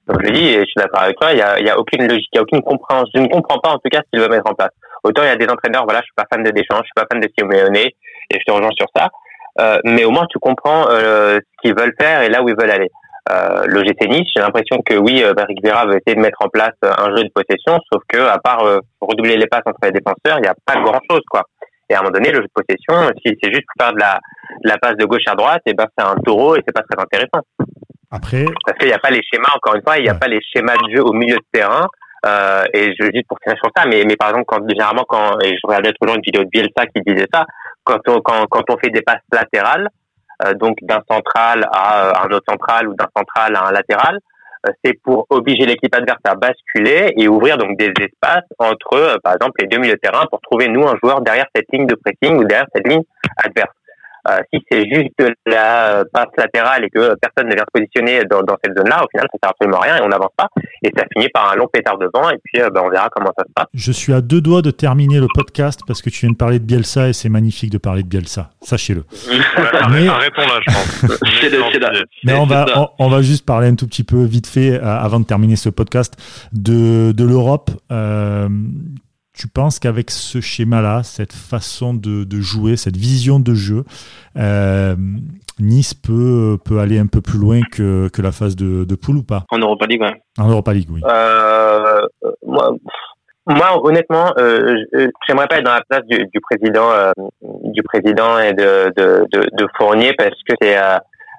[0.07, 2.07] comme je dis, et je suis d'accord avec toi, il y a, y a aucune
[2.07, 3.09] logique, il y a aucune compréhension.
[3.15, 4.71] Je ne comprends pas en tout cas ce qu'il veut mettre en place.
[5.03, 6.95] Autant il y a des entraîneurs, voilà, je suis pas fan de Deschamps, je suis
[6.95, 7.93] pas fan de Simeone, et
[8.31, 9.09] je te rejoins sur ça.
[9.61, 12.57] Euh, mais au moins tu comprends euh, ce qu'ils veulent faire et là où ils
[12.57, 12.89] veulent aller.
[13.31, 16.37] Euh, le GT Nice, j'ai l'impression que oui, euh, Rick Vera veut essayer de mettre
[16.41, 19.79] en place un jeu de possession, sauf que à part euh, redoubler les passes entre
[19.81, 21.41] les défenseurs, il n'y a pas grand chose quoi.
[21.89, 23.99] Et à un moment donné, le jeu de possession, si c'est juste pour faire de
[23.99, 24.19] la,
[24.63, 26.81] de la passe de gauche à droite, et ben c'est un taureau et c'est pas
[26.81, 27.45] très intéressant.
[28.11, 29.49] Après, parce qu'il n'y a pas les schémas.
[29.55, 31.87] Encore une fois, il n'y a pas les schémas de jeu au milieu de terrain.
[32.25, 35.39] Euh, et je juste pour finir sur ça, mais, mais par exemple, quand généralement quand
[35.41, 37.45] et je regardais toujours une vidéo de Bielsa qui disait ça,
[37.83, 39.89] quand on quand, quand on fait des passes latérales,
[40.43, 44.19] euh, donc d'un central à euh, un autre central ou d'un central à un latéral,
[44.83, 49.33] c'est pour obliger l'équipe adverse à basculer et ouvrir donc des espaces entre, euh, par
[49.33, 51.95] exemple, les deux milieux de terrain pour trouver nous un joueur derrière cette ligne de
[51.95, 53.03] pressing ou derrière cette ligne
[53.37, 53.75] adverse.
[54.27, 55.13] Euh, si c'est juste
[55.45, 59.07] la passe latérale et que personne ne vient se positionner dans, dans cette zone-là, au
[59.11, 60.47] final, ça sert absolument à rien et on n'avance pas.
[60.81, 63.43] Et ça finit par un long pétard devant et puis ben, on verra comment ça
[63.47, 63.67] se passe.
[63.73, 66.59] Je suis à deux doigts de terminer le podcast parce que tu viens de parler
[66.59, 68.49] de Bielsa et c'est magnifique de parler de Bielsa.
[68.61, 69.03] Sachez-le.
[69.91, 70.07] mais...
[70.07, 71.21] Arrêtons là, je pense.
[72.23, 75.19] mais on va, on, on, va juste parler un tout petit peu vite fait avant
[75.19, 76.15] de terminer ce podcast
[76.51, 77.69] de, de l'Europe.
[79.35, 83.83] Tu penses qu'avec ce schéma-là, cette façon de, de, jouer, cette vision de jeu,
[84.37, 84.95] euh,
[85.59, 89.17] Nice peut, peut aller un peu plus loin que, que la phase de, de poule
[89.17, 89.43] ou pas?
[89.51, 90.11] En Europa League, oui.
[90.37, 91.01] En Europa League, oui.
[91.05, 92.01] Euh,
[92.45, 92.75] moi,
[93.47, 94.75] moi, honnêtement, euh,
[95.27, 97.11] j'aimerais pas être dans la place du, du président, euh,
[97.41, 100.75] du président et de, de, de, Fournier parce que c'est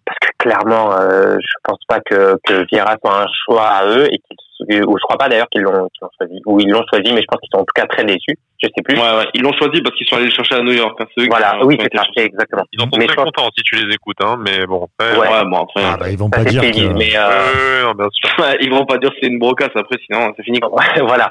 [0.06, 4.06] parce que clairement, euh, je pense pas que, que Vieira soit un choix à eux
[4.06, 4.36] et qu'ils
[4.86, 6.40] ou je crois pas d'ailleurs qu'ils l'ont qu choisi.
[6.46, 8.38] Ou ils l'ont choisi mais je pense qu'ils sont en tout cas très déçus.
[8.62, 8.96] Je sais plus.
[8.96, 9.28] Ouais, ouais.
[9.34, 11.58] ils l'ont choisi parce qu'ils sont allés le chercher à New York hein, voilà.
[11.64, 12.04] oui c'est ça.
[12.16, 12.62] Exactement.
[12.72, 15.28] Ils en sont mais très contents si tu les écoutes hein mais bon après, ouais.
[15.28, 15.82] ouais bon après.
[15.84, 16.92] Ah, bah, ils vont pas dire que...
[16.94, 17.92] mais euh...
[17.94, 18.46] bien sûr.
[18.60, 20.60] ils vont pas dire que c'est une brocasse après sinon c'est fini
[21.06, 21.30] voilà.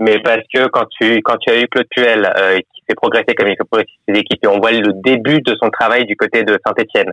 [0.00, 3.34] Mais parce que quand tu quand tu as eu Claude Puel euh, qui fait progresser
[3.36, 6.16] comme il fait progresser ses équipes et on voit le début de son travail du
[6.16, 7.12] côté de Saint-Etienne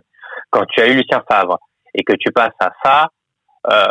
[0.52, 1.58] quand tu as eu Lucien Favre
[1.94, 3.08] et que tu passes à ça
[3.70, 3.84] euh...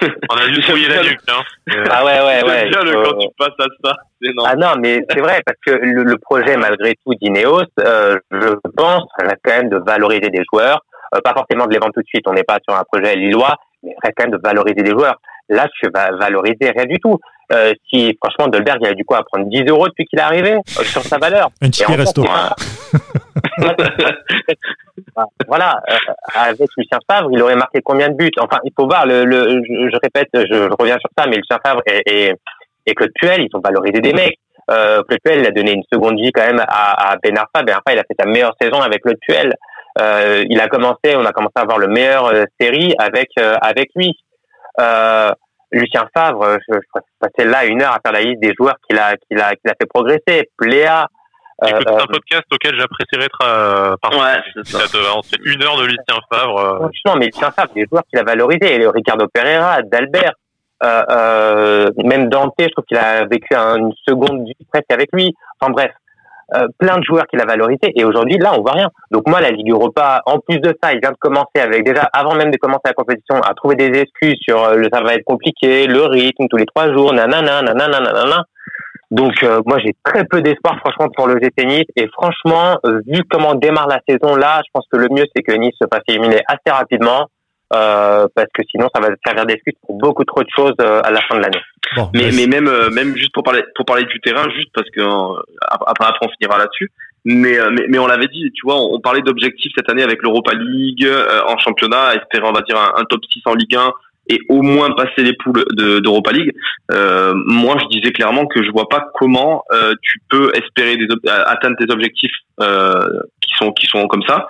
[0.30, 1.42] on a juste fouillé la nuque, hein.
[1.90, 2.68] Ah ouais, ouais, ouais.
[2.68, 3.96] bien le quand tu passes à ça.
[4.46, 8.54] Ah non, mais c'est vrai, parce que le, le projet, malgré tout, d'Ineos, euh, je
[8.76, 10.80] pense, reste quand même de valoriser des joueurs.
[11.14, 13.16] Euh, pas forcément de les vendre tout de suite, on n'est pas sur un projet
[13.16, 15.16] lillois, mais reste quand même de valoriser des joueurs.
[15.48, 17.18] Là, tu vas valoriser rien du tout.
[17.50, 20.22] Euh, si, franchement, Dolberg, il a du quoi à prendre 10 euros depuis qu'il est
[20.22, 21.48] arrivé, euh, sur sa valeur.
[21.62, 22.22] Un ticket resto.
[25.46, 25.96] voilà, euh,
[26.34, 28.30] avec Lucien Favre, il aurait marqué combien de buts?
[28.38, 32.34] Enfin, il faut voir, le, je, répète, je, reviens sur ça, mais Lucien Favre et,
[32.94, 34.38] Claude Puel, ils ont valorisé des mecs.
[34.70, 37.62] Euh, Claude Puel, a donné une seconde vie quand même à, à Ben Arfa.
[37.62, 39.52] Ben Arfa, il a fait sa meilleure saison avec Claude Puel.
[40.00, 43.28] Euh, il a commencé, on a commencé à avoir le meilleur euh, série avec
[43.94, 44.16] lui.
[45.70, 48.98] Lucien Favre, je, je passais là une heure à faire la liste des joueurs qu'il
[48.98, 50.48] a qu'il a qu'il a fait progresser.
[50.56, 51.08] Pléa,
[51.66, 56.20] Écoute, c'est un podcast auquel j'apprécierais être euh, ouais, c'est C'est une heure de Lucien
[56.32, 56.58] Favre.
[56.60, 56.88] Euh...
[57.04, 58.86] Non, mais Lucien Favre, des joueurs qu'il a valorisés.
[58.88, 60.34] Ricardo Pereira, d'Albert,
[60.84, 65.34] euh, euh, même Dante, je trouve qu'il a vécu une seconde vie presque avec lui.
[65.60, 65.90] Enfin bref,
[66.54, 67.92] euh, plein de joueurs qu'il a valorisés.
[67.94, 68.88] Et aujourd'hui, là, on voit rien.
[69.10, 72.08] Donc moi, la Ligue Europa, en plus de ça, il vient de commencer avec déjà,
[72.12, 75.14] avant même de commencer la compétition, à trouver des excuses sur euh, le ça va
[75.14, 78.44] être compliqué, le rythme, tous les trois jours, nanana, nanana, nanana.
[79.10, 83.00] Donc euh, moi j'ai très peu d'espoir franchement pour le GT Nice et franchement euh,
[83.06, 85.86] vu comment démarre la saison là, je pense que le mieux c'est que Nice se
[85.90, 87.28] fasse éliminer assez rapidement
[87.74, 91.10] euh, parce que sinon ça va servir d'excuse pour beaucoup trop de choses euh, à
[91.10, 91.60] la fin de l'année.
[91.96, 94.88] Bon, mais, mais même euh, même juste pour parler pour parler du terrain, juste parce
[94.88, 95.02] que
[95.70, 96.90] après après on finira là-dessus.
[97.24, 100.52] Mais, mais, mais on l'avait dit, tu vois, on, parlait d'objectifs cette année avec l'Europa
[100.54, 101.06] League
[101.46, 103.92] en championnat, espérer on va dire un, top 6 en Ligue 1
[104.28, 106.52] et au moins passer les poules d'Europa League.
[106.92, 109.62] Euh, moi, je disais clairement que je vois pas comment
[110.02, 114.46] tu peux espérer des, atteindre tes objectifs qui sont qui sont comme ça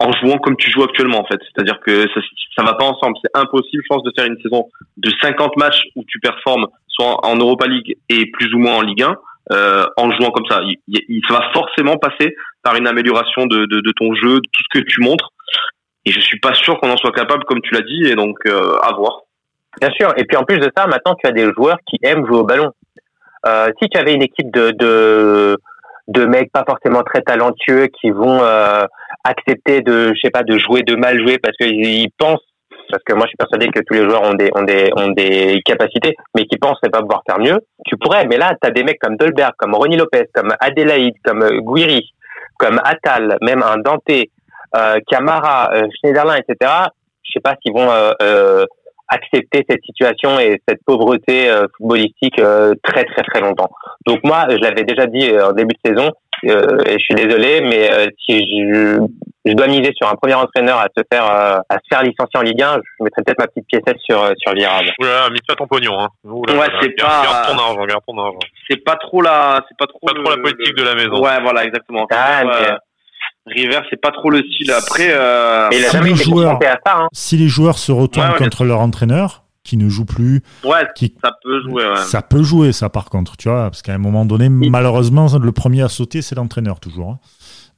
[0.00, 1.40] en jouant comme tu joues actuellement en fait.
[1.42, 2.20] C'est-à-dire que ça,
[2.56, 3.16] ça va pas ensemble.
[3.22, 7.24] C'est impossible, je pense, de faire une saison de 50 matchs où tu performes soit
[7.26, 9.16] en Europa League et plus ou moins en Ligue 1
[9.52, 10.60] euh, en jouant comme ça.
[10.88, 14.62] Il, ça va forcément passer par une amélioration de, de, de, ton jeu, de tout
[14.72, 15.30] ce que tu montres.
[16.06, 18.36] Et je suis pas sûr qu'on en soit capable, comme tu l'as dit, et donc
[18.46, 19.22] euh, à voir.
[19.80, 20.12] Bien sûr.
[20.16, 22.44] Et puis en plus de ça, maintenant tu as des joueurs qui aiment jouer au
[22.44, 22.70] ballon.
[23.46, 25.58] Euh, si tu avais une équipe de, de
[26.08, 28.84] de mecs pas forcément très talentueux qui vont euh,
[29.24, 32.44] accepter de je sais pas de jouer de mal jouer parce qu'ils pensent
[32.90, 35.10] parce que moi je suis persuadé que tous les joueurs ont des ont des ont
[35.12, 38.68] des capacités mais qui pensent ne pas pouvoir faire mieux tu pourrais mais là tu
[38.68, 42.12] as des mecs comme Dolberg comme Ronnie Lopez comme Adelaide comme Guiri
[42.58, 44.28] comme Atal même un Dante
[44.76, 46.70] euh, Camara euh, Schneiderlin etc
[47.22, 48.64] je sais pas s'ils vont euh, euh
[49.08, 53.70] accepter cette situation et cette pauvreté euh, footballistique euh, très très très longtemps.
[54.06, 56.10] Donc moi, je l'avais déjà dit euh, en début de saison,
[56.42, 58.98] et je suis désolé, mais si je,
[59.46, 62.42] je, dois miser sur un premier entraîneur à se faire à se faire licencier en
[62.42, 64.80] Ligue 1, je mettrais peut-être ma petite piécette sur sur Vieira.
[64.98, 65.98] Oula, mise pas ton pognon.
[65.98, 66.08] Hein.
[66.24, 67.22] ouais, c'est pas.
[67.22, 68.38] Garde ton argent, garde ton argent.
[68.68, 70.00] C'est pas trop la, c'est pas trop.
[70.06, 71.22] Pas trop la politique de la maison.
[71.22, 72.06] Ouais, voilà, exactement.
[72.10, 72.42] Ah,
[73.46, 74.70] River, c'est pas trop le style.
[74.70, 75.68] Après, euh...
[75.70, 77.08] si, les joueurs, hein.
[77.12, 81.14] si les joueurs se retournent contre leur entraîneur, qui ne joue plus, ouais, qui...
[81.22, 81.84] ça peut jouer.
[81.84, 81.96] Ouais.
[81.96, 85.52] Ça peut jouer, ça par contre, tu vois, parce qu'à un moment donné, malheureusement, le
[85.52, 87.10] premier à sauter, c'est l'entraîneur toujours.
[87.10, 87.18] Hein.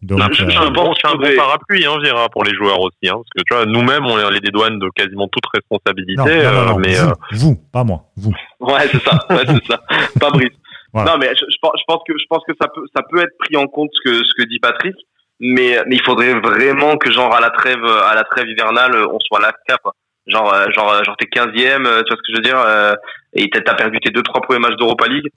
[0.03, 3.31] Donc, un, euh, bon, un bon parapluie, hein, Gérard, pour les joueurs aussi, hein, parce
[3.35, 6.17] que tu vois, nous-mêmes, on est les dédouanes de quasiment toute responsabilité.
[6.17, 7.15] Non, non, euh, mais vous, euh...
[7.33, 8.35] vous, pas moi, vous.
[8.61, 9.81] Ouais, c'est ça, ouais, c'est ça,
[10.21, 10.51] pas Brice.
[10.93, 11.13] Voilà.
[11.13, 13.57] Non, mais je, je, pense que je pense que ça peut ça peut être pris
[13.57, 14.95] en compte ce que ce que dit Patrick
[15.41, 19.19] mais mais il faudrait vraiment que genre à la trêve à la trêve hivernale on
[19.21, 19.93] soit là quoi.
[20.27, 22.95] Genre euh, genre genre t'es 15e tu vois ce que je veux dire euh,
[23.35, 25.29] et t'as perdu tes deux trois premiers matchs d'Europa League.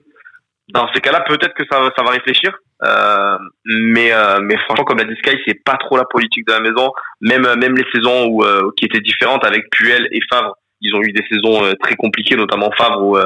[0.72, 4.98] Dans ces cas-là peut-être que ça ça va réfléchir euh, mais euh, mais franchement comme
[4.98, 6.92] l'a dit Sky c'est pas trop la politique de la maison.
[7.20, 8.42] Même même les saisons où
[8.76, 12.70] qui étaient différentes avec Puel et Favre ils ont eu des saisons très compliquées notamment
[12.72, 13.18] Favre où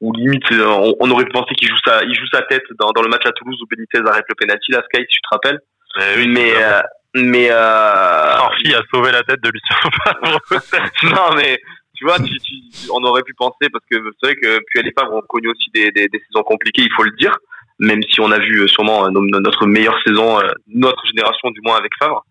[0.00, 3.08] où limite on, aurait pensé qu'il joue sa il joue sa tête dans, dans le
[3.08, 5.58] match à Toulouse où Benitez arrête le penalty la Sky tu te rappelles
[5.96, 6.80] mais, mais, euh,
[7.14, 7.54] mais euh...
[7.56, 10.60] a sauvé la tête de Lucien
[11.14, 11.60] non, mais
[12.00, 12.54] tu vois, tu, tu,
[12.90, 15.70] on aurait pu penser parce que c'est vrai que Puel et Favre ont connu aussi
[15.74, 17.36] des, des, des, saisons compliquées, il faut le dire.
[17.78, 21.76] Même si on a vu sûrement euh, notre meilleure saison, euh, notre génération du moins
[21.76, 22.24] avec Favre.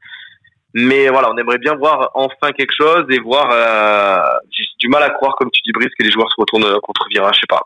[0.74, 3.50] Mais voilà, on aimerait bien voir enfin quelque chose et voir.
[3.52, 6.80] Euh, j'ai du mal à croire, comme tu dis, Brice, que les joueurs se retournent
[6.82, 7.32] contre Vira.
[7.32, 7.62] Je sais pas.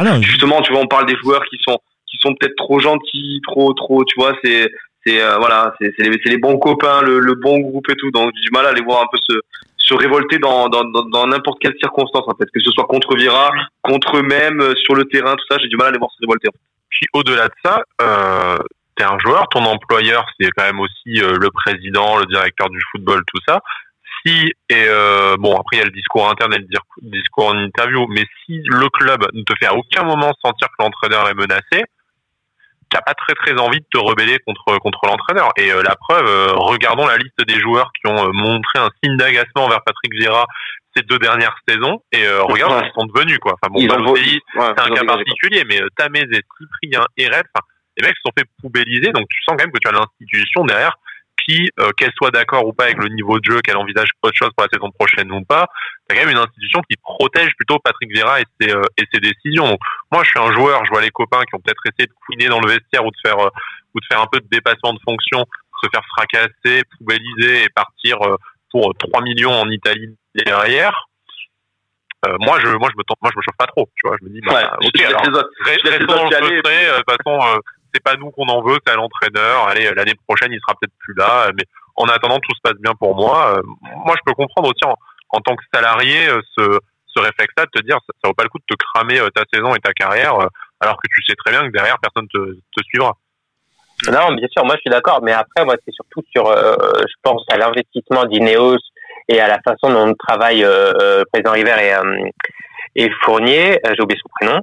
[0.00, 3.40] Ah justement, tu vois, on parle des joueurs qui sont qui sont peut-être trop gentils,
[3.46, 4.04] trop trop.
[4.04, 4.70] Tu vois, c'est
[5.06, 8.10] c'est euh, voilà, c'est les, les, bons copains, le, le, bon groupe et tout.
[8.10, 9.40] Donc j'ai du mal à les voir un peu se,
[9.78, 13.50] se révolter dans dans n'importe quelle circonstance en fait, que ce soit contre Vira,
[13.82, 15.58] contre eux-mêmes, euh, sur le terrain, tout ça.
[15.60, 16.48] J'ai du mal à les voir se révolter.
[16.90, 18.58] Puis au-delà de ça, euh,
[18.96, 22.80] t'es un joueur, ton employeur c'est quand même aussi euh, le président, le directeur du
[22.90, 23.60] football, tout ça.
[24.26, 24.86] Si et
[25.38, 26.66] bon après il y a le discours interne et le
[27.02, 30.82] discours en interview, mais si le club ne te fait à aucun moment sentir que
[30.82, 31.84] l'entraîneur est menacé,
[32.90, 35.50] t'as pas très très envie de te rebeller contre contre l'entraîneur.
[35.56, 38.90] Et euh, la preuve, euh, regardons la liste des joueurs qui ont euh, montré un
[39.02, 40.46] signe d'agacement envers Patrick Vieira
[40.96, 43.54] ces deux dernières saisons et regarde ce qu'ils sont devenus quoi.
[43.60, 47.44] Enfin bon, c'est un cas particulier, mais Tamez et Cyprien et Red,
[47.98, 50.64] les mecs se sont fait poubelliser, donc tu sens quand même que tu as l'institution
[50.64, 50.96] derrière
[51.80, 54.50] euh, qu'elle soit d'accord ou pas avec le niveau de jeu, qu'elle envisage autre chose
[54.56, 55.66] pour la saison prochaine ou pas,
[56.06, 59.20] t'as quand même une institution qui protège plutôt Patrick Vieira et ses, euh, et ses
[59.20, 59.66] décisions.
[59.66, 59.80] Donc,
[60.12, 62.48] moi, je suis un joueur, je vois les copains qui ont peut-être essayé de couiner
[62.48, 63.50] dans le vestiaire ou de faire euh,
[63.94, 65.46] ou de faire un peu de dépassement de fonction,
[65.82, 68.18] se faire fracasser, poubelliser et partir
[68.70, 71.08] pour 3 millions en Italie derrière.
[72.40, 74.16] moi, je, moi, je me, moi, je me chauffe pas trop, tu vois.
[74.20, 75.22] Je me dis, bah, ok, alors,
[75.64, 77.60] restons dans le de toute façon,
[77.92, 79.68] c'est pas nous qu'on en veut, c'est à l'entraîneur.
[79.68, 81.64] Allez, l'année prochaine, il sera peut-être plus là, mais
[81.96, 83.56] en attendant, tout se passe bien pour moi.
[83.56, 83.62] Euh,
[84.04, 84.84] moi, je peux comprendre aussi
[85.30, 88.44] en, tant que salarié euh, ce, ce réflexe-là de te dire ça, ça vaut pas
[88.44, 90.34] le coup de te cramer euh, ta saison et ta carrière,
[90.80, 93.16] alors que tu sais très bien que derrière personne te, te suivra.
[94.06, 97.42] Non, bien sûr, moi je suis d'accord, mais après moi c'est surtout sur, je pense
[97.50, 98.78] à l'investissement d'Ineos
[99.28, 101.92] et à la façon dont travaille euh, président River et
[102.98, 104.60] et Fournier, j'ai oublié son prénom,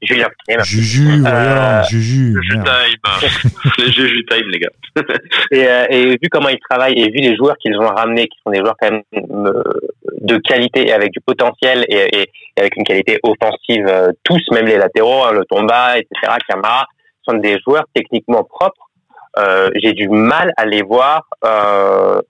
[0.00, 0.64] Julien Fournier.
[0.64, 2.34] Juju, voilà, Juju.
[2.42, 3.50] Juju time.
[3.78, 4.70] les Juju time, les gars.
[5.50, 8.50] et, et vu comment ils travaillent et vu les joueurs qu'ils ont ramenés, qui sont
[8.50, 13.18] des joueurs quand même de qualité et avec du potentiel et, et avec une qualité
[13.22, 16.86] offensive, tous, même les latéraux, hein, le Tomba, etc., Camara,
[17.28, 18.86] sont des joueurs techniquement propres.
[19.38, 22.22] Euh, j'ai du mal à les voir euh, euh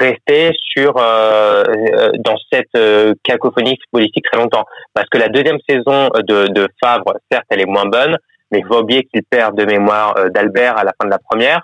[0.00, 4.64] rester sur euh, euh, dans cette cacophonie politique très longtemps.
[4.94, 8.16] Parce que la deuxième saison de, de Favre, certes, elle est moins bonne,
[8.50, 11.62] mais il faut oublier qu'il perd de mémoire d'Albert à la fin de la première.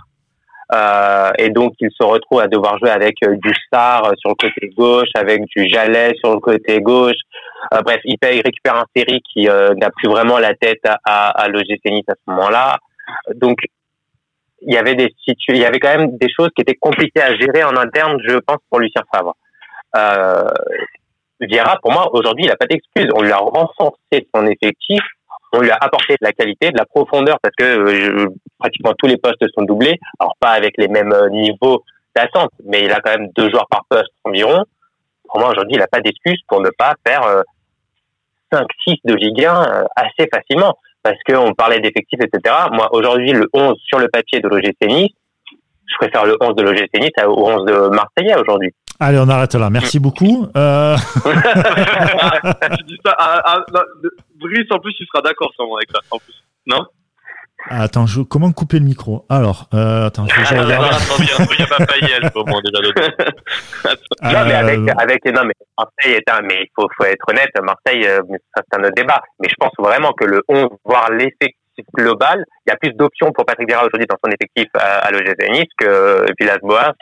[0.75, 4.69] Euh, et donc il se retrouve à devoir jouer avec du Sar sur le côté
[4.77, 7.21] gauche, avec du Jalais sur le côté gauche.
[7.73, 11.29] Euh, bref, il, il récupère un série qui n'a plus vraiment la tête à, à,
[11.43, 12.79] à l'OGC Nice à ce moment-là.
[13.35, 13.59] Donc
[14.63, 17.23] il y avait des situ il y avait quand même des choses qui étaient compliquées
[17.23, 19.35] à gérer en interne, je pense, pour Lucien Favre.
[19.97, 20.49] Euh,
[21.41, 23.09] Vieira, pour moi, aujourd'hui, il n'a pas d'excuse.
[23.15, 25.03] On lui a renforcé son effectif,
[25.53, 28.29] on lui a apporté de la qualité, de la profondeur, parce que euh,
[28.59, 29.99] pratiquement tous les postes sont doublés.
[30.19, 31.83] Alors pas avec les mêmes euh, niveaux
[32.15, 34.65] d'attente, mais il a quand même deux joueurs par poste environ.
[35.29, 37.43] Pour moi, aujourd'hui, il n'a pas d'excuse pour ne pas faire euh,
[38.53, 40.75] 5-6 de Ligue 1 euh, assez facilement
[41.07, 42.53] parce qu'on parlait d'effectifs, etc.
[42.73, 45.13] Moi, aujourd'hui, le 11 sur le papier de l'OGC Nice,
[45.53, 48.75] je préfère le 11 de l'OGC Nice au 11 de Marseillais aujourd'hui.
[48.99, 49.71] Allez, on arrête là.
[49.71, 50.49] Merci beaucoup.
[50.57, 50.97] Euh...
[52.77, 53.65] tu dis ça à,
[54.35, 56.01] Brice, en plus, il sera d'accord sur moi avec ça.
[56.11, 56.35] En plus.
[56.67, 56.85] Non?
[57.71, 58.23] Attends, je...
[58.23, 59.25] comment couper le micro?
[59.29, 60.97] Alors, euh, attends, je vais regarder.
[61.19, 62.83] Il y a pas Payel, au moins, déjà.
[64.23, 67.25] non, mais avec, euh, avec, non, mais Marseille est un, mais il faut, faut être
[67.29, 68.21] honnête, Marseille, euh,
[68.55, 69.21] ça, c'est un autre débat.
[69.41, 71.57] Mais je pense vraiment que le 11, voire l'effectif
[71.95, 75.11] global, il y a plus d'options pour Patrick Vieira aujourd'hui dans son effectif à, à
[75.11, 76.93] l'OGC Nice que Villas-Boas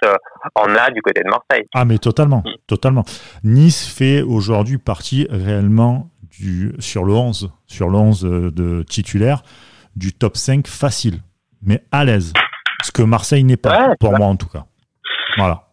[0.56, 1.66] en a du côté de Marseille.
[1.74, 2.54] Ah, mais totalement, mm.
[2.66, 3.04] totalement.
[3.44, 9.42] Nice fait aujourd'hui partie réellement du, sur le 11, sur le 11 de titulaire
[9.96, 11.20] du top 5 facile,
[11.62, 12.32] mais à l'aise.
[12.82, 14.64] Ce que Marseille n'est pas, pour moi en tout cas.
[15.36, 15.64] Voilà.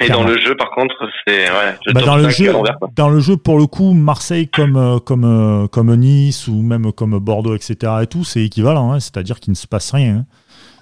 [0.00, 0.94] Et dans le jeu, par contre,
[1.26, 1.46] c'est
[1.92, 2.52] bah, dans le jeu,
[2.94, 6.92] dans le jeu pour le coup, Marseille comme euh, comme euh, comme Nice ou même
[6.92, 7.92] comme Bordeaux, etc.
[8.02, 8.92] et tout, c'est équivalent.
[8.92, 9.00] Hein.
[9.00, 10.16] C'est-à-dire qu'il ne se passe rien.
[10.16, 10.26] Hein.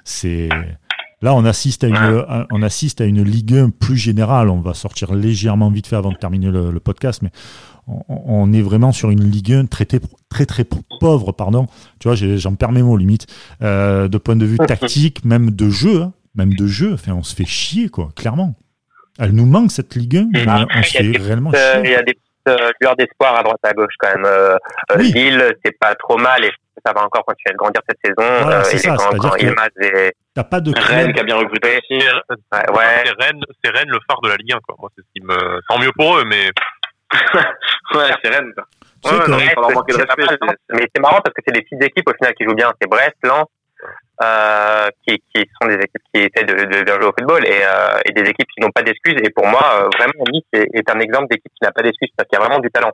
[0.05, 0.49] C'est
[1.21, 4.49] là, on assiste à une on assiste à une Ligue 1 plus générale.
[4.49, 7.31] On va sortir légèrement vite fait avant de terminer le podcast, mais
[7.89, 10.65] on, est vraiment sur une Ligue 1 très, très, très
[11.01, 11.67] pauvre, pardon.
[11.99, 13.27] Tu vois, j'en perds mes mots limite.
[13.63, 16.13] Euh, de point de vue tactique, même de jeu, hein.
[16.35, 16.93] même de jeu.
[16.95, 18.55] Enfin, on se fait chier, quoi, clairement.
[19.19, 21.83] Elle nous manque cette Ligue 1, mais on se fait réellement chier.
[21.85, 24.25] Il y a des petites euh, lueurs d'espoir à droite à gauche quand même.
[24.25, 24.57] Euh,
[24.99, 26.51] Lille, c'est pas trop mal et
[26.85, 28.43] ça va encore continuer à grandir cette saison.
[28.43, 28.97] Voilà, c'est ça.
[28.97, 31.69] C'est-à-dire que t'as pas de Rennes qui a bien recruté.
[31.91, 34.59] Ouais, C'est Rennes, Rennes le phare de la Ligue 1.
[34.67, 34.77] Quoi.
[34.79, 35.61] Moi, c'est ce qui me.
[35.69, 36.51] Tant mieux pour eux, mais
[37.95, 38.53] ouais, c'est Rennes.
[40.71, 42.73] mais c'est marrant parce que c'est des petites équipes au final qui jouent bien.
[42.81, 43.47] C'est Brest, Lens,
[44.23, 48.01] euh, qui, qui, sont des équipes qui essaient de, de, jouer au football et, euh,
[48.05, 49.17] et des équipes qui n'ont pas d'excuses.
[49.23, 52.11] Et pour moi, euh, vraiment, Nice est, est un exemple d'équipe qui n'a pas d'excuses
[52.17, 52.93] parce qu'il y a vraiment du talent.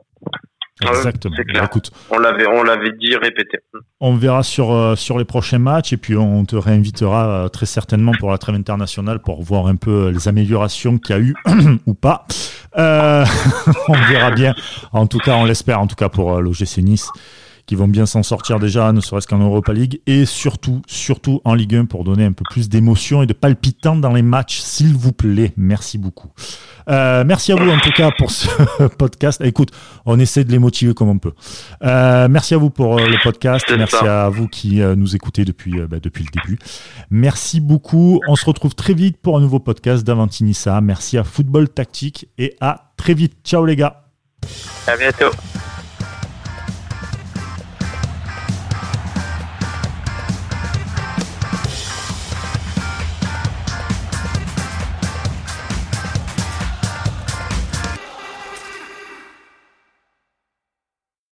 [0.81, 1.35] Exactement.
[1.53, 3.59] Bah, écoute, on l'avait, on l'avait dit, répété.
[3.99, 7.65] On verra sur euh, sur les prochains matchs et puis on te réinvitera euh, très
[7.65, 11.21] certainement pour la trêve internationale pour voir un peu euh, les améliorations qu'il y a
[11.21, 11.35] eu
[11.85, 12.25] ou pas.
[12.77, 14.53] on verra bien.
[14.93, 15.81] En tout cas, on l'espère.
[15.81, 17.09] En tout cas pour l'OGC Nice
[17.69, 21.53] qui vont bien s'en sortir déjà, ne serait-ce qu'en Europa League, et surtout, surtout en
[21.53, 24.95] Ligue 1 pour donner un peu plus d'émotion et de palpitant dans les matchs, s'il
[24.95, 25.53] vous plaît.
[25.55, 26.29] Merci beaucoup.
[26.89, 28.47] Euh, merci à vous en tout cas pour ce
[28.97, 29.39] podcast.
[29.45, 29.69] Écoute,
[30.07, 31.33] on essaie de les motiver comme on peut.
[31.83, 33.67] Euh, merci à vous pour euh, le podcast.
[33.69, 36.57] Merci à vous qui nous écoutez depuis, bah, depuis le début.
[37.11, 38.19] Merci beaucoup.
[38.27, 40.81] On se retrouve très vite pour un nouveau podcast d'Avantinissa.
[40.81, 43.33] Merci à Football Tactique et à très vite.
[43.43, 44.05] Ciao les gars.
[44.87, 45.29] À bientôt.